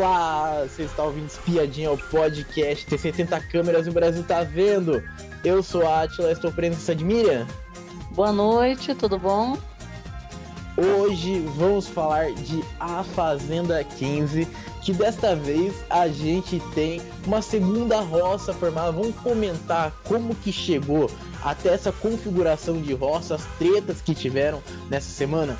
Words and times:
Olá, 0.00 0.66
você 0.66 0.84
está 0.84 1.04
ouvindo 1.04 1.26
Espiadinha, 1.26 1.92
o 1.92 1.98
podcast, 1.98 2.86
tem 2.86 2.96
70 2.96 3.38
câmeras 3.38 3.86
e 3.86 3.90
o 3.90 3.92
Brasil 3.92 4.24
tá 4.24 4.42
vendo. 4.42 5.04
Eu 5.44 5.62
sou 5.62 5.86
a 5.86 6.04
Atila, 6.04 6.32
estou 6.32 6.50
presença 6.50 6.94
de 6.94 7.04
Miriam. 7.04 7.46
Boa 8.12 8.32
noite, 8.32 8.94
tudo 8.94 9.18
bom? 9.18 9.58
Hoje 10.74 11.40
vamos 11.54 11.86
falar 11.86 12.32
de 12.32 12.64
A 12.80 13.04
Fazenda 13.04 13.84
15, 13.84 14.48
que 14.80 14.94
desta 14.94 15.36
vez 15.36 15.74
a 15.90 16.08
gente 16.08 16.58
tem 16.74 17.02
uma 17.26 17.42
segunda 17.42 18.00
roça 18.00 18.54
formada. 18.54 18.92
Vamos 18.92 19.14
comentar 19.16 19.92
como 20.04 20.34
que 20.34 20.50
chegou 20.50 21.10
até 21.44 21.74
essa 21.74 21.92
configuração 21.92 22.80
de 22.80 22.94
roça, 22.94 23.34
as 23.34 23.44
tretas 23.58 24.00
que 24.00 24.14
tiveram 24.14 24.62
nessa 24.88 25.10
semana. 25.10 25.58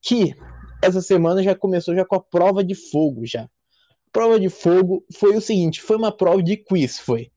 Que 0.00 0.36
essa 0.82 1.00
semana 1.00 1.42
já 1.42 1.54
começou 1.54 1.94
já 1.94 2.04
com 2.04 2.16
a 2.16 2.20
prova 2.20 2.62
de 2.62 2.74
fogo 2.74 3.26
já. 3.26 3.48
Prova 4.12 4.40
de 4.40 4.48
fogo 4.48 5.04
foi 5.14 5.36
o 5.36 5.40
seguinte, 5.40 5.80
foi 5.80 5.96
uma 5.96 6.10
prova 6.10 6.42
de 6.42 6.56
quiz, 6.56 6.98
foi. 6.98 7.30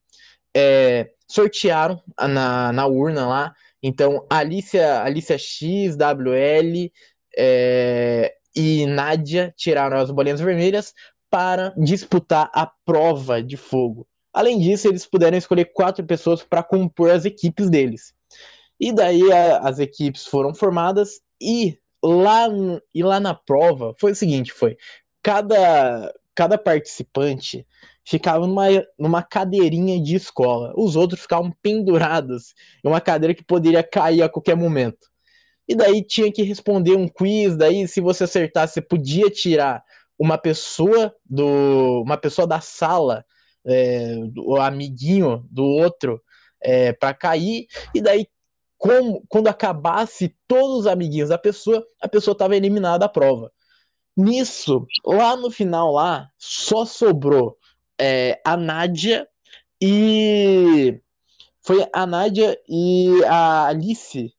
É, 0.55 1.11
sortearam 1.27 2.01
na, 2.19 2.71
na 2.71 2.87
urna 2.87 3.27
lá, 3.27 3.55
então 3.81 4.25
Alicia, 4.29 5.01
Alicia 5.01 5.37
X, 5.37 5.95
WL 5.95 6.91
é, 7.37 8.33
e 8.55 8.85
Nádia 8.85 9.53
tiraram 9.57 9.97
as 9.97 10.11
bolinhas 10.11 10.41
vermelhas 10.41 10.93
para 11.29 11.73
disputar 11.77 12.49
a 12.53 12.69
prova 12.85 13.41
de 13.41 13.55
fogo. 13.55 14.07
Além 14.33 14.59
disso, 14.59 14.87
eles 14.87 15.05
puderam 15.05 15.37
escolher 15.37 15.71
quatro 15.73 16.05
pessoas 16.05 16.43
para 16.43 16.63
compor 16.63 17.09
as 17.09 17.25
equipes 17.25 17.69
deles. 17.69 18.13
E 18.79 18.93
daí 18.93 19.31
a, 19.31 19.59
as 19.59 19.79
equipes 19.79 20.25
foram 20.25 20.53
formadas 20.53 21.21
e 21.41 21.77
lá, 22.03 22.47
e 22.93 23.03
lá 23.03 23.19
na 23.19 23.33
prova 23.33 23.93
foi 23.99 24.11
o 24.11 24.15
seguinte, 24.15 24.51
foi 24.51 24.77
cada, 25.21 26.13
cada 26.35 26.57
participante 26.57 27.65
ficava 28.03 28.47
numa, 28.47 28.65
numa 28.97 29.23
cadeirinha 29.23 30.01
de 30.01 30.15
escola. 30.15 30.73
Os 30.75 30.95
outros 30.95 31.21
ficavam 31.21 31.51
pendurados 31.61 32.53
em 32.83 32.87
uma 32.87 32.99
cadeira 32.99 33.33
que 33.33 33.43
poderia 33.43 33.83
cair 33.83 34.21
a 34.21 34.29
qualquer 34.29 34.55
momento. 34.55 35.09
E 35.67 35.75
daí 35.75 36.03
tinha 36.03 36.31
que 36.31 36.43
responder 36.43 36.95
um 36.95 37.07
quiz, 37.07 37.55
daí 37.55 37.87
se 37.87 38.01
você 38.01 38.25
acertasse, 38.25 38.73
você 38.73 38.81
podia 38.81 39.29
tirar 39.29 39.83
uma 40.17 40.37
pessoa 40.37 41.15
do 41.25 42.01
uma 42.01 42.17
pessoa 42.17 42.45
da 42.47 42.59
sala, 42.59 43.23
é, 43.65 44.15
o 44.37 44.57
amiguinho 44.57 45.45
do 45.49 45.63
outro 45.63 46.21
é, 46.61 46.91
para 46.93 47.13
cair, 47.13 47.67
e 47.93 48.01
daí 48.01 48.27
quando 49.29 49.47
acabasse 49.47 50.35
todos 50.47 50.79
os 50.79 50.87
amiguinhos 50.87 51.29
da 51.29 51.37
pessoa, 51.37 51.85
a 52.01 52.07
pessoa 52.07 52.33
estava 52.33 52.55
eliminada 52.55 52.97
da 52.97 53.09
prova. 53.09 53.51
Nisso, 54.17 54.87
lá 55.05 55.35
no 55.37 55.51
final 55.51 55.93
lá, 55.93 56.29
só 56.35 56.83
sobrou 56.83 57.57
é, 57.99 58.41
a 58.43 58.57
Nádia 58.57 59.27
e 59.79 60.99
foi 61.61 61.87
a 61.93 62.07
Nádia 62.07 62.59
e 62.67 63.23
a 63.25 63.67
Alice 63.67 64.33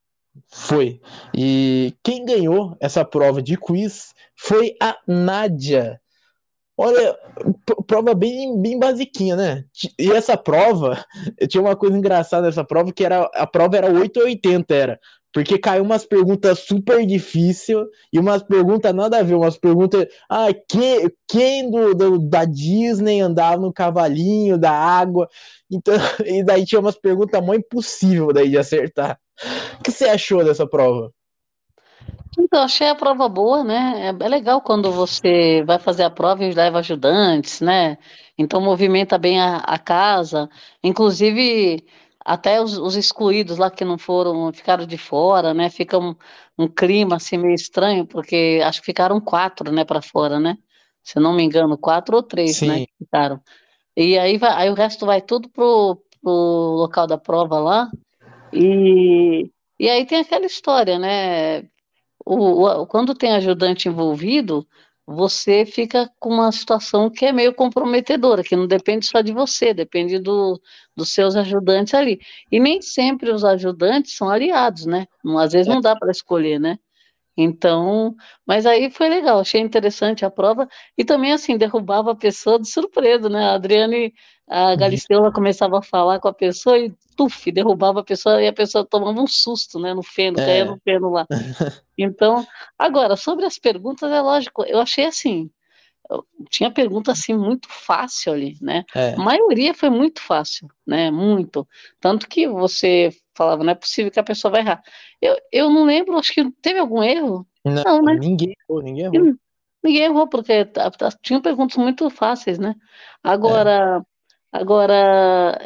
foi. 0.48 1.00
E 1.32 1.94
quem 2.02 2.24
ganhou 2.24 2.76
essa 2.80 3.04
prova 3.04 3.40
de 3.40 3.56
quiz 3.56 4.12
foi 4.36 4.74
a 4.82 4.98
Nádia. 5.06 6.01
Olha, 6.82 7.16
prova 7.86 8.12
bem, 8.12 8.60
bem 8.60 8.76
basiquinha, 8.76 9.36
né? 9.36 9.64
E 9.96 10.10
essa 10.10 10.36
prova, 10.36 11.04
tinha 11.48 11.60
uma 11.62 11.76
coisa 11.76 11.96
engraçada 11.96 12.48
nessa 12.48 12.64
prova, 12.64 12.92
que 12.92 13.04
era 13.04 13.30
a 13.34 13.46
prova 13.46 13.76
era 13.76 13.88
8 13.88 14.18
ou 14.18 14.26
80, 14.26 14.74
era. 14.74 15.00
Porque 15.32 15.58
caiu 15.58 15.84
umas 15.84 16.04
perguntas 16.04 16.58
super 16.58 17.06
difíceis 17.06 17.86
e 18.12 18.18
umas 18.18 18.42
perguntas 18.42 18.92
nada 18.92 19.18
a 19.18 19.22
ver, 19.22 19.36
umas 19.36 19.56
perguntas. 19.56 20.08
Ah, 20.28 20.48
que, 20.52 21.14
quem 21.28 21.70
do, 21.70 21.94
do, 21.94 22.18
da 22.18 22.44
Disney 22.44 23.20
andava 23.20 23.62
no 23.62 23.72
cavalinho 23.72 24.58
da 24.58 24.72
água? 24.72 25.28
Então, 25.70 25.94
e 26.26 26.42
daí 26.42 26.66
tinha 26.66 26.80
umas 26.80 26.98
perguntas 26.98 27.40
muito 27.40 27.64
impossível 27.64 28.32
daí 28.32 28.50
de 28.50 28.58
acertar. 28.58 29.20
O 29.78 29.84
que 29.84 29.92
você 29.92 30.06
achou 30.06 30.44
dessa 30.44 30.66
prova? 30.66 31.12
Então, 32.42 32.64
achei 32.64 32.88
a 32.88 32.94
prova 32.94 33.28
boa, 33.28 33.62
né? 33.62 34.08
É, 34.08 34.24
é 34.24 34.28
legal 34.28 34.60
quando 34.60 34.90
você 34.90 35.62
vai 35.64 35.78
fazer 35.78 36.02
a 36.02 36.10
prova 36.10 36.44
e 36.44 36.52
leva 36.52 36.80
ajudantes, 36.80 37.60
né? 37.60 37.96
Então 38.36 38.60
movimenta 38.60 39.16
bem 39.16 39.40
a, 39.40 39.58
a 39.58 39.78
casa. 39.78 40.50
Inclusive, 40.82 41.86
até 42.24 42.60
os, 42.60 42.76
os, 42.76 42.96
excluídos 42.96 43.58
lá 43.58 43.70
que 43.70 43.84
não 43.84 43.96
foram, 43.96 44.52
ficaram 44.52 44.84
de 44.84 44.98
fora, 44.98 45.54
né? 45.54 45.70
Fica 45.70 45.96
um, 45.96 46.16
um 46.58 46.66
clima 46.66 47.14
assim 47.16 47.38
meio 47.38 47.54
estranho, 47.54 48.04
porque 48.04 48.60
acho 48.64 48.80
que 48.80 48.86
ficaram 48.86 49.20
quatro, 49.20 49.70
né, 49.70 49.84
para 49.84 50.02
fora, 50.02 50.40
né? 50.40 50.58
Se 51.00 51.20
não 51.20 51.32
me 51.32 51.44
engano, 51.44 51.78
quatro 51.78 52.16
ou 52.16 52.22
três, 52.24 52.60
né, 52.62 52.74
Sim. 52.74 52.80
né? 52.80 52.86
Que 52.86 53.04
ficaram. 53.04 53.40
E 53.96 54.18
aí, 54.18 54.36
vai, 54.36 54.50
aí 54.52 54.68
o 54.70 54.74
resto 54.74 55.06
vai 55.06 55.22
tudo 55.22 55.48
pro, 55.48 56.02
pro 56.20 56.32
local 56.76 57.06
da 57.06 57.18
prova 57.18 57.60
lá. 57.60 57.88
E, 58.52 59.48
e 59.78 59.88
aí 59.88 60.04
tem 60.06 60.18
aquela 60.18 60.46
história, 60.46 60.98
né? 60.98 61.68
O, 62.24 62.64
o, 62.64 62.86
quando 62.86 63.14
tem 63.14 63.32
ajudante 63.32 63.88
envolvido, 63.88 64.66
você 65.06 65.66
fica 65.66 66.10
com 66.18 66.30
uma 66.30 66.52
situação 66.52 67.10
que 67.10 67.26
é 67.26 67.32
meio 67.32 67.52
comprometedora, 67.54 68.42
que 68.42 68.56
não 68.56 68.66
depende 68.66 69.06
só 69.06 69.20
de 69.20 69.32
você, 69.32 69.74
depende 69.74 70.18
do, 70.18 70.60
dos 70.96 71.12
seus 71.12 71.34
ajudantes 71.36 71.92
ali. 71.94 72.20
E 72.50 72.60
nem 72.60 72.80
sempre 72.80 73.30
os 73.30 73.44
ajudantes 73.44 74.16
são 74.16 74.30
aliados, 74.30 74.86
né? 74.86 75.06
Às 75.38 75.52
vezes 75.52 75.66
não 75.66 75.80
dá 75.80 75.96
para 75.96 76.10
escolher, 76.10 76.60
né? 76.60 76.78
Então, 77.36 78.14
mas 78.46 78.66
aí 78.66 78.90
foi 78.90 79.08
legal, 79.08 79.40
achei 79.40 79.60
interessante 79.60 80.24
a 80.24 80.30
prova 80.30 80.68
e 80.98 81.04
também 81.04 81.32
assim 81.32 81.56
derrubava 81.56 82.12
a 82.12 82.14
pessoa 82.14 82.60
de 82.60 82.68
surpresa, 82.68 83.28
né? 83.28 83.44
A 83.46 83.54
Adriane, 83.54 84.12
a 84.48 84.74
Galisteu, 84.76 85.32
começava 85.32 85.78
a 85.78 85.82
falar 85.82 86.20
com 86.20 86.28
a 86.28 86.34
pessoa 86.34 86.78
e 86.78 86.92
tuf, 87.16 87.50
derrubava 87.50 88.00
a 88.00 88.04
pessoa 88.04 88.42
e 88.42 88.46
a 88.46 88.52
pessoa 88.52 88.84
tomava 88.84 89.18
um 89.20 89.26
susto, 89.26 89.78
né? 89.78 89.94
No 89.94 90.02
feno, 90.02 90.38
é. 90.40 90.44
caía 90.44 90.64
no 90.66 90.78
feno 90.84 91.10
lá. 91.10 91.26
Então, 91.98 92.44
agora 92.78 93.16
sobre 93.16 93.44
as 93.44 93.58
perguntas 93.58 94.10
é 94.10 94.20
lógico, 94.20 94.64
eu 94.64 94.80
achei 94.80 95.04
assim, 95.04 95.50
tinha 96.50 96.70
pergunta 96.70 97.12
assim 97.12 97.34
muito 97.34 97.68
fácil 97.68 98.32
ali, 98.32 98.56
né? 98.60 98.84
É. 98.94 99.14
A 99.14 99.16
maioria 99.16 99.74
foi 99.74 99.90
muito 99.90 100.20
fácil, 100.20 100.68
né? 100.86 101.10
Muito. 101.10 101.66
Tanto 102.00 102.28
que 102.28 102.46
você 102.46 103.10
falava, 103.34 103.64
não 103.64 103.72
é 103.72 103.74
possível 103.74 104.10
que 104.10 104.20
a 104.20 104.24
pessoa 104.24 104.52
vai 104.52 104.60
errar. 104.60 104.82
Eu, 105.20 105.36
eu 105.50 105.70
não 105.70 105.84
lembro, 105.84 106.18
acho 106.18 106.32
que 106.32 106.50
teve 106.60 106.78
algum 106.78 107.02
erro. 107.02 107.46
Não, 107.64 107.82
não 107.82 108.02
né? 108.02 108.18
Ninguém 108.20 108.54
errou, 108.68 108.82
ninguém 108.82 109.04
errou. 109.04 109.34
Ninguém 109.82 110.02
errou, 110.02 110.28
porque 110.28 110.68
tinham 111.22 111.40
perguntas 111.40 111.76
muito 111.76 112.08
fáceis, 112.08 112.58
né? 112.58 112.74
Agora, 113.22 114.00
é. 114.54 114.58
agora 114.58 115.58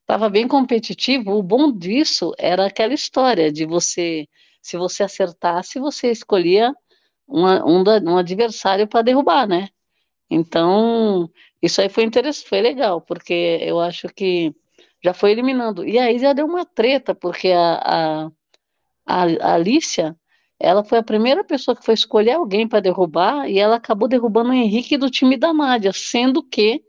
estava 0.00 0.26
é, 0.26 0.30
bem 0.30 0.48
competitivo. 0.48 1.32
O 1.32 1.42
bom 1.42 1.70
disso 1.70 2.32
era 2.36 2.66
aquela 2.66 2.94
história 2.94 3.52
de 3.52 3.64
você, 3.64 4.26
se 4.60 4.76
você 4.76 5.04
acertasse, 5.04 5.78
você 5.78 6.10
escolhia 6.10 6.74
um, 7.28 7.82
um 8.10 8.16
adversário 8.16 8.86
para 8.88 9.02
derrubar, 9.02 9.46
né? 9.46 9.68
Então, 10.30 11.30
isso 11.62 11.80
aí 11.80 11.88
foi 11.88 12.04
interessante, 12.04 12.48
foi 12.48 12.60
legal, 12.60 13.00
porque 13.00 13.58
eu 13.62 13.80
acho 13.80 14.08
que 14.08 14.54
já 15.02 15.14
foi 15.14 15.32
eliminando. 15.32 15.84
E 15.86 15.98
aí 15.98 16.18
já 16.18 16.32
deu 16.32 16.46
uma 16.46 16.64
treta, 16.64 17.14
porque 17.14 17.48
a, 17.52 18.30
a, 19.06 19.22
a 19.40 19.54
Alicia, 19.54 20.16
ela 20.58 20.84
foi 20.84 20.98
a 20.98 21.02
primeira 21.02 21.44
pessoa 21.44 21.76
que 21.76 21.84
foi 21.84 21.94
escolher 21.94 22.32
alguém 22.32 22.68
para 22.68 22.80
derrubar, 22.80 23.48
e 23.48 23.58
ela 23.58 23.76
acabou 23.76 24.08
derrubando 24.08 24.50
o 24.50 24.54
Henrique 24.54 24.96
do 24.96 25.10
time 25.10 25.36
da 25.36 25.52
Nádia, 25.52 25.92
sendo 25.92 26.42
que 26.42 26.82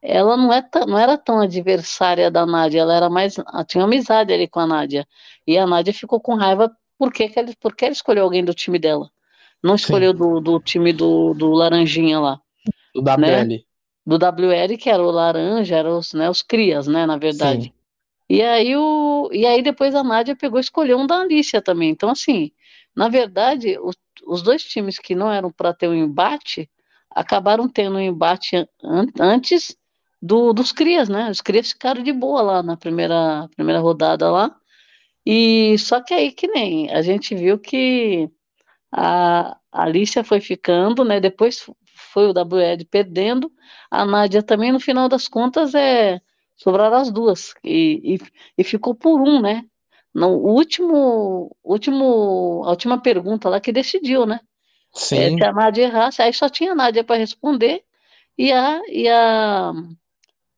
ela 0.00 0.36
não, 0.36 0.52
é 0.52 0.62
não 0.86 0.98
era 0.98 1.18
tão 1.18 1.40
adversária 1.40 2.30
da 2.30 2.46
Nádia, 2.46 2.80
ela 2.80 2.94
era 2.94 3.10
mais. 3.10 3.36
tinha 3.66 3.84
amizade 3.84 4.32
ali 4.32 4.46
com 4.48 4.60
a 4.60 4.66
Nádia. 4.66 5.06
E 5.46 5.58
a 5.58 5.66
Nádia 5.66 5.92
ficou 5.92 6.20
com 6.20 6.34
raiva 6.34 6.70
porque, 6.98 7.28
que 7.28 7.38
ela, 7.38 7.48
porque 7.60 7.84
ela 7.84 7.92
escolheu 7.92 8.24
alguém 8.24 8.44
do 8.44 8.54
time 8.54 8.78
dela. 8.78 9.10
Não 9.62 9.74
escolheu 9.74 10.12
do, 10.12 10.40
do, 10.40 10.60
time 10.60 10.92
do, 10.92 11.34
do 11.34 11.50
Laranjinha 11.50 12.20
lá. 12.20 12.40
Do 12.94 13.00
WL. 13.00 13.46
Né? 13.46 13.60
Do 14.06 14.16
WL, 14.16 14.78
que 14.78 14.88
era 14.88 15.02
o 15.02 15.10
laranja, 15.10 15.76
eram 15.76 15.98
os, 15.98 16.14
né, 16.14 16.30
os 16.30 16.40
crias, 16.40 16.86
né, 16.86 17.04
na 17.04 17.18
verdade. 17.18 17.64
Sim. 17.64 17.72
E 18.30 18.42
aí, 18.42 18.76
o, 18.76 19.28
e 19.32 19.46
aí 19.46 19.62
depois 19.62 19.94
a 19.94 20.04
Nádia 20.04 20.36
pegou 20.36 20.58
e 20.58 20.62
escolheu 20.62 20.98
um 20.98 21.06
da 21.06 21.20
Alicia 21.20 21.60
também. 21.60 21.90
Então, 21.90 22.10
assim, 22.10 22.50
na 22.94 23.08
verdade, 23.08 23.78
o, 23.78 23.90
os 24.26 24.42
dois 24.42 24.62
times 24.62 24.98
que 24.98 25.14
não 25.14 25.32
eram 25.32 25.50
para 25.50 25.74
ter 25.74 25.88
um 25.88 25.94
embate, 25.94 26.70
acabaram 27.10 27.68
tendo 27.68 27.96
um 27.96 28.00
embate 28.00 28.56
an, 28.82 29.06
antes 29.18 29.76
do, 30.20 30.52
dos 30.52 30.72
crias, 30.72 31.08
né? 31.08 31.30
Os 31.30 31.40
crias 31.40 31.72
ficaram 31.72 32.02
de 32.02 32.12
boa 32.12 32.42
lá 32.42 32.62
na 32.62 32.76
primeira, 32.76 33.48
primeira 33.54 33.80
rodada 33.80 34.30
lá. 34.30 34.54
E 35.24 35.76
só 35.78 36.02
que 36.02 36.14
aí 36.14 36.32
que 36.32 36.48
nem 36.48 36.90
a 36.90 37.02
gente 37.02 37.34
viu 37.34 37.58
que 37.58 38.30
a, 38.92 39.56
a 39.72 39.82
Alicia 39.82 40.24
foi 40.24 40.40
ficando, 40.40 41.04
né? 41.04 41.20
Depois 41.20 41.64
foi 42.12 42.26
o 42.26 42.32
WL 42.32 42.84
perdendo. 42.90 43.50
A 43.90 44.04
Nádia 44.04 44.42
também, 44.42 44.72
no 44.72 44.80
final 44.80 45.08
das 45.08 45.28
contas, 45.28 45.74
é 45.74 46.20
sobraram 46.56 46.96
as 46.96 47.10
duas. 47.10 47.54
E, 47.64 48.14
e, 48.14 48.18
e 48.58 48.64
ficou 48.64 48.94
por 48.94 49.20
um, 49.20 49.40
né? 49.40 49.64
No 50.12 50.30
último, 50.30 51.56
último, 51.62 52.62
a 52.64 52.70
última 52.70 53.00
pergunta 53.00 53.48
lá 53.48 53.60
que 53.60 53.72
decidiu, 53.72 54.26
né? 54.26 54.40
É, 54.94 55.30
se 55.30 55.44
a 55.44 55.52
Nádia 55.52 55.84
errasse, 55.84 56.22
aí 56.22 56.32
só 56.32 56.48
tinha 56.48 56.72
a 56.72 56.74
Nádia 56.74 57.04
para 57.04 57.16
responder 57.16 57.84
e 58.36 58.52
a, 58.52 58.80
e 58.88 59.08
a. 59.08 59.72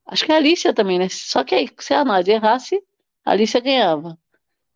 Acho 0.06 0.25
que 0.25 0.33
a 0.33 0.37
Alicia 0.37 0.73
também, 0.73 0.99
né? 0.99 1.09
Só 1.09 1.44
que 1.44 1.55
aí, 1.55 1.69
se 1.79 1.93
a 1.93 2.05
Nádia 2.05 2.35
errasse, 2.35 2.83
a 3.25 3.33
Alicia 3.33 3.61
ganhava. 3.61 4.19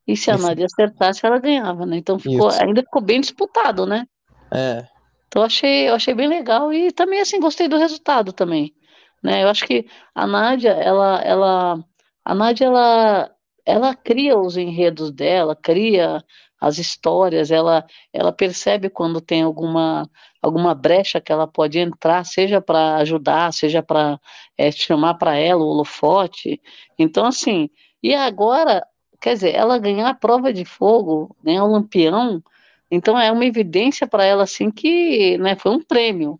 E 0.07 0.17
se 0.17 0.31
a 0.31 0.35
Isso. 0.35 0.47
Nádia 0.47 0.67
acertasse, 0.67 1.25
ela 1.25 1.39
ganhava, 1.39 1.87
né? 1.87 1.97
Então 1.97 2.19
ficou, 2.19 2.51
ainda 2.51 2.83
ficou 2.83 3.01
bem 3.01 3.21
disputado, 3.21 3.87
né? 3.87 4.07
É. 4.53 4.87
Então 5.27 5.43
eu 5.43 5.47
achei, 5.47 5.89
eu 5.89 5.95
achei 5.95 6.15
bem 6.15 6.29
legal 6.29 6.73
e 6.73 6.93
também 6.93 7.21
assim 7.21 7.41
gostei 7.41 7.67
do 7.67 7.79
resultado 7.79 8.33
também, 8.33 8.75
né? 9.23 9.43
Eu 9.43 9.49
acho 9.49 9.65
que 9.67 9.87
a 10.15 10.27
Nádia, 10.27 10.71
ela, 10.71 11.21
ela, 11.23 11.85
a 12.25 12.35
Nádia, 12.35 12.67
ela, 12.67 13.31
ela 13.65 13.95
cria 13.95 14.39
os 14.39 14.57
enredos 14.57 15.11
dela, 15.11 15.57
cria 15.57 16.23
as 16.61 16.79
histórias, 16.79 17.51
ela, 17.51 17.85
ela 18.13 18.33
percebe 18.33 18.89
quando 18.89 19.21
tem 19.21 19.43
alguma, 19.43 20.09
alguma 20.41 20.75
brecha 20.75 21.21
que 21.21 21.33
ela 21.33 21.47
pode 21.47 21.79
entrar, 21.79 22.25
seja 22.25 22.61
para 22.61 22.97
ajudar, 22.97 23.53
seja 23.53 23.83
para 23.83 24.19
é, 24.57 24.71
chamar 24.71 25.15
para 25.15 25.37
ela 25.37 25.63
o 25.63 25.67
holofote. 25.67 26.61
Então, 26.99 27.27
assim, 27.27 27.69
e 28.03 28.15
agora, 28.15 28.87
quer 29.25 29.33
dizer, 29.33 29.55
ela 29.55 29.79
ganhar 29.79 30.11
a 30.11 30.15
prova 30.15 30.53
de 30.53 30.67
fogo, 30.67 31.35
ganhar 31.43 31.65
o 31.65 31.73
lampião, 31.73 32.43
então 32.91 33.19
é 33.19 33.33
uma 33.33 33.47
evidência 33.47 34.07
para 34.07 34.23
ela, 34.23 34.43
assim, 34.43 34.71
que 34.71 35.39
né, 35.39 35.57
foi 35.57 35.73
um 35.73 35.83
prêmio, 35.83 36.39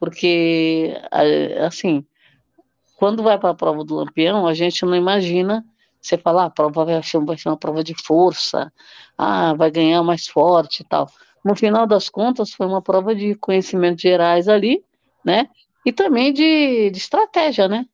porque, 0.00 0.94
assim, 1.66 2.02
quando 2.96 3.22
vai 3.22 3.38
para 3.38 3.50
a 3.50 3.54
prova 3.54 3.84
do 3.84 3.96
lampião, 3.96 4.46
a 4.46 4.54
gente 4.54 4.86
não 4.86 4.96
imagina 4.96 5.62
você 6.00 6.16
fala, 6.16 6.44
ah, 6.44 6.46
a 6.46 6.50
prova 6.50 6.84
vai 6.84 7.02
ser, 7.02 7.18
vai 7.20 7.36
ser 7.36 7.48
uma 7.48 7.58
prova 7.58 7.84
de 7.84 7.94
força, 7.94 8.72
ah, 9.18 9.54
vai 9.54 9.70
ganhar 9.70 10.02
mais 10.02 10.26
forte 10.26 10.80
e 10.80 10.84
tal. 10.84 11.08
No 11.44 11.54
final 11.54 11.86
das 11.86 12.08
contas, 12.08 12.52
foi 12.52 12.66
uma 12.66 12.82
prova 12.82 13.14
de 13.14 13.34
conhecimentos 13.34 14.02
gerais 14.02 14.46
ali, 14.46 14.82
né? 15.24 15.48
E 15.84 15.92
também 15.92 16.32
de, 16.32 16.90
de 16.90 16.98
estratégia, 16.98 17.68
né? 17.68 17.86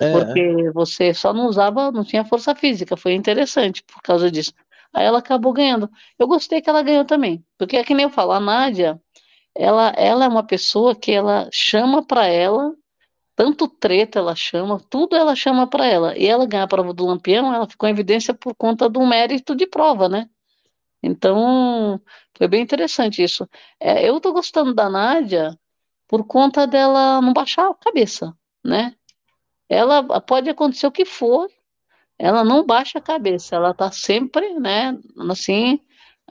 É. 0.00 0.12
Porque 0.12 0.70
você 0.72 1.12
só 1.14 1.32
não 1.32 1.46
usava, 1.46 1.90
não 1.90 2.04
tinha 2.04 2.24
força 2.24 2.54
física, 2.54 2.96
foi 2.96 3.14
interessante 3.14 3.82
por 3.82 4.00
causa 4.02 4.30
disso. 4.30 4.52
Aí 4.92 5.04
ela 5.04 5.18
acabou 5.18 5.52
ganhando. 5.52 5.90
Eu 6.18 6.26
gostei 6.26 6.60
que 6.60 6.70
ela 6.70 6.82
ganhou 6.82 7.04
também, 7.04 7.44
porque 7.58 7.76
é 7.76 7.84
que 7.84 7.94
nem 7.94 8.04
eu 8.04 8.10
falo, 8.10 8.32
a 8.32 8.40
Nádia, 8.40 9.00
ela, 9.54 9.92
ela 9.96 10.24
é 10.24 10.28
uma 10.28 10.42
pessoa 10.42 10.94
que 10.94 11.12
ela 11.12 11.48
chama 11.52 12.06
para 12.06 12.26
ela 12.26 12.72
tanto 13.38 13.68
treta 13.68 14.18
ela 14.18 14.34
chama, 14.34 14.80
tudo 14.90 15.14
ela 15.14 15.36
chama 15.36 15.64
para 15.64 15.86
ela. 15.86 16.18
E 16.18 16.26
ela 16.26 16.44
ganhar 16.44 16.64
a 16.64 16.66
prova 16.66 16.92
do 16.92 17.06
Lampião, 17.06 17.54
ela 17.54 17.68
ficou 17.68 17.88
em 17.88 17.92
evidência 17.92 18.34
por 18.34 18.52
conta 18.52 18.88
do 18.88 19.06
mérito 19.06 19.54
de 19.54 19.64
prova, 19.64 20.08
né? 20.08 20.28
Então, 21.00 22.00
foi 22.36 22.48
bem 22.48 22.60
interessante 22.60 23.22
isso. 23.22 23.48
É, 23.78 24.08
eu 24.08 24.18
tô 24.18 24.32
gostando 24.32 24.74
da 24.74 24.90
Nádia 24.90 25.56
por 26.08 26.26
conta 26.26 26.66
dela 26.66 27.20
não 27.20 27.32
baixar 27.32 27.70
a 27.70 27.74
cabeça, 27.74 28.36
né? 28.64 28.92
Ela 29.68 30.20
pode 30.20 30.48
acontecer 30.48 30.86
o 30.86 30.92
que 30.92 31.04
for, 31.04 31.48
ela 32.18 32.42
não 32.42 32.64
baixa 32.64 32.98
a 32.98 33.02
cabeça, 33.02 33.56
ela 33.56 33.74
tá 33.74 33.92
sempre, 33.92 34.54
né, 34.54 34.98
assim, 35.30 35.78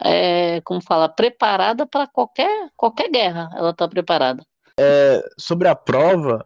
é, 0.01 0.59
como 0.61 0.81
fala, 0.81 1.07
preparada 1.07 1.85
para 1.85 2.07
qualquer, 2.07 2.69
qualquer 2.75 3.09
guerra, 3.09 3.49
ela 3.55 3.73
tá 3.73 3.87
preparada. 3.87 4.43
É, 4.79 5.23
sobre 5.37 5.67
a 5.67 5.75
prova, 5.75 6.45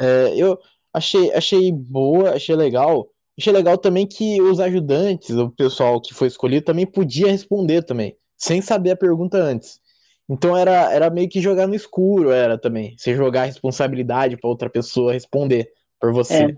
é, 0.00 0.34
eu 0.36 0.58
achei, 0.92 1.32
achei 1.32 1.72
boa, 1.72 2.34
achei 2.34 2.54
legal. 2.54 3.08
Achei 3.38 3.52
legal 3.52 3.76
também 3.76 4.06
que 4.06 4.40
os 4.40 4.60
ajudantes, 4.60 5.30
o 5.30 5.50
pessoal 5.50 6.00
que 6.00 6.14
foi 6.14 6.28
escolhido, 6.28 6.64
também 6.64 6.86
podia 6.86 7.30
responder 7.32 7.82
também, 7.82 8.16
sem 8.36 8.62
saber 8.62 8.92
a 8.92 8.96
pergunta 8.96 9.38
antes. 9.38 9.80
Então 10.28 10.56
era, 10.56 10.92
era 10.92 11.10
meio 11.10 11.28
que 11.28 11.40
jogar 11.40 11.66
no 11.66 11.74
escuro, 11.74 12.30
era 12.30 12.56
também. 12.56 12.94
Você 12.96 13.14
jogar 13.14 13.42
a 13.42 13.46
responsabilidade 13.46 14.36
para 14.36 14.48
outra 14.48 14.70
pessoa 14.70 15.12
responder 15.12 15.68
por 16.04 16.12
você. 16.12 16.44
É. 16.44 16.56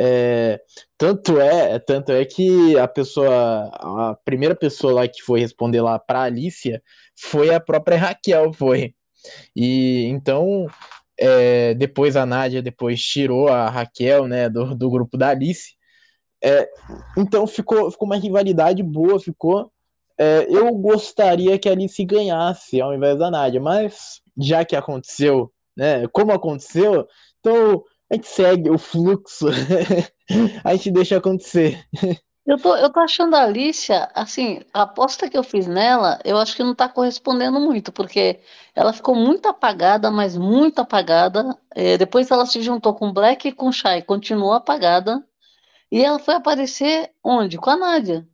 É, 0.00 0.60
tanto 0.96 1.40
é, 1.40 1.76
tanto 1.80 2.12
é 2.12 2.24
que 2.24 2.78
a 2.78 2.86
pessoa, 2.86 3.68
a 3.72 4.16
primeira 4.24 4.54
pessoa 4.54 4.92
lá 4.92 5.08
que 5.08 5.20
foi 5.20 5.40
responder 5.40 5.80
lá 5.80 5.98
para 5.98 6.22
Alicia 6.22 6.80
foi 7.16 7.52
a 7.52 7.58
própria 7.58 7.98
Raquel, 7.98 8.52
foi. 8.52 8.94
E 9.56 10.04
então 10.04 10.68
é, 11.18 11.74
depois 11.74 12.14
a 12.14 12.24
Nádia 12.24 12.62
depois 12.62 13.02
tirou 13.02 13.48
a 13.48 13.68
Raquel, 13.68 14.28
né, 14.28 14.48
do, 14.48 14.72
do 14.72 14.88
grupo 14.88 15.18
da 15.18 15.30
Alice. 15.30 15.74
É, 16.44 16.68
então 17.16 17.44
ficou, 17.48 17.90
ficou 17.90 18.06
uma 18.06 18.16
rivalidade 18.16 18.84
boa, 18.84 19.18
ficou. 19.18 19.72
É, 20.16 20.46
eu 20.48 20.72
gostaria 20.76 21.58
que 21.58 21.68
a 21.68 21.72
Alice 21.72 22.04
ganhasse 22.04 22.80
ao 22.80 22.94
invés 22.94 23.18
da 23.18 23.32
Nádia, 23.32 23.60
mas 23.60 24.20
já 24.36 24.64
que 24.64 24.76
aconteceu, 24.76 25.52
né, 25.76 26.06
como 26.12 26.30
aconteceu, 26.30 27.08
então 27.40 27.82
a 28.10 28.14
gente 28.14 28.26
segue 28.26 28.70
o 28.70 28.78
fluxo, 28.78 29.46
a 30.64 30.74
gente 30.74 30.90
deixa 30.90 31.16
acontecer. 31.16 31.84
Eu 32.48 32.56
tô, 32.56 32.74
eu 32.76 32.90
tô 32.90 33.00
achando 33.00 33.36
a 33.36 33.42
Alicia, 33.42 34.10
assim, 34.14 34.62
a 34.72 34.82
aposta 34.82 35.28
que 35.28 35.36
eu 35.36 35.42
fiz 35.42 35.66
nela, 35.66 36.18
eu 36.24 36.38
acho 36.38 36.56
que 36.56 36.62
não 36.62 36.74
tá 36.74 36.88
correspondendo 36.88 37.60
muito, 37.60 37.92
porque 37.92 38.40
ela 38.74 38.94
ficou 38.94 39.14
muito 39.14 39.46
apagada, 39.46 40.10
mas 40.10 40.34
muito 40.34 40.78
apagada. 40.78 41.54
É, 41.74 41.98
depois 41.98 42.30
ela 42.30 42.46
se 42.46 42.62
juntou 42.62 42.94
com 42.94 43.12
Black 43.12 43.48
e 43.48 43.52
com 43.52 43.70
Shai, 43.70 44.00
continuou 44.00 44.54
apagada. 44.54 45.22
E 45.92 46.02
ela 46.02 46.18
foi 46.18 46.34
aparecer 46.36 47.12
onde? 47.22 47.58
Com 47.58 47.68
a 47.68 47.76
Nádia. 47.76 48.26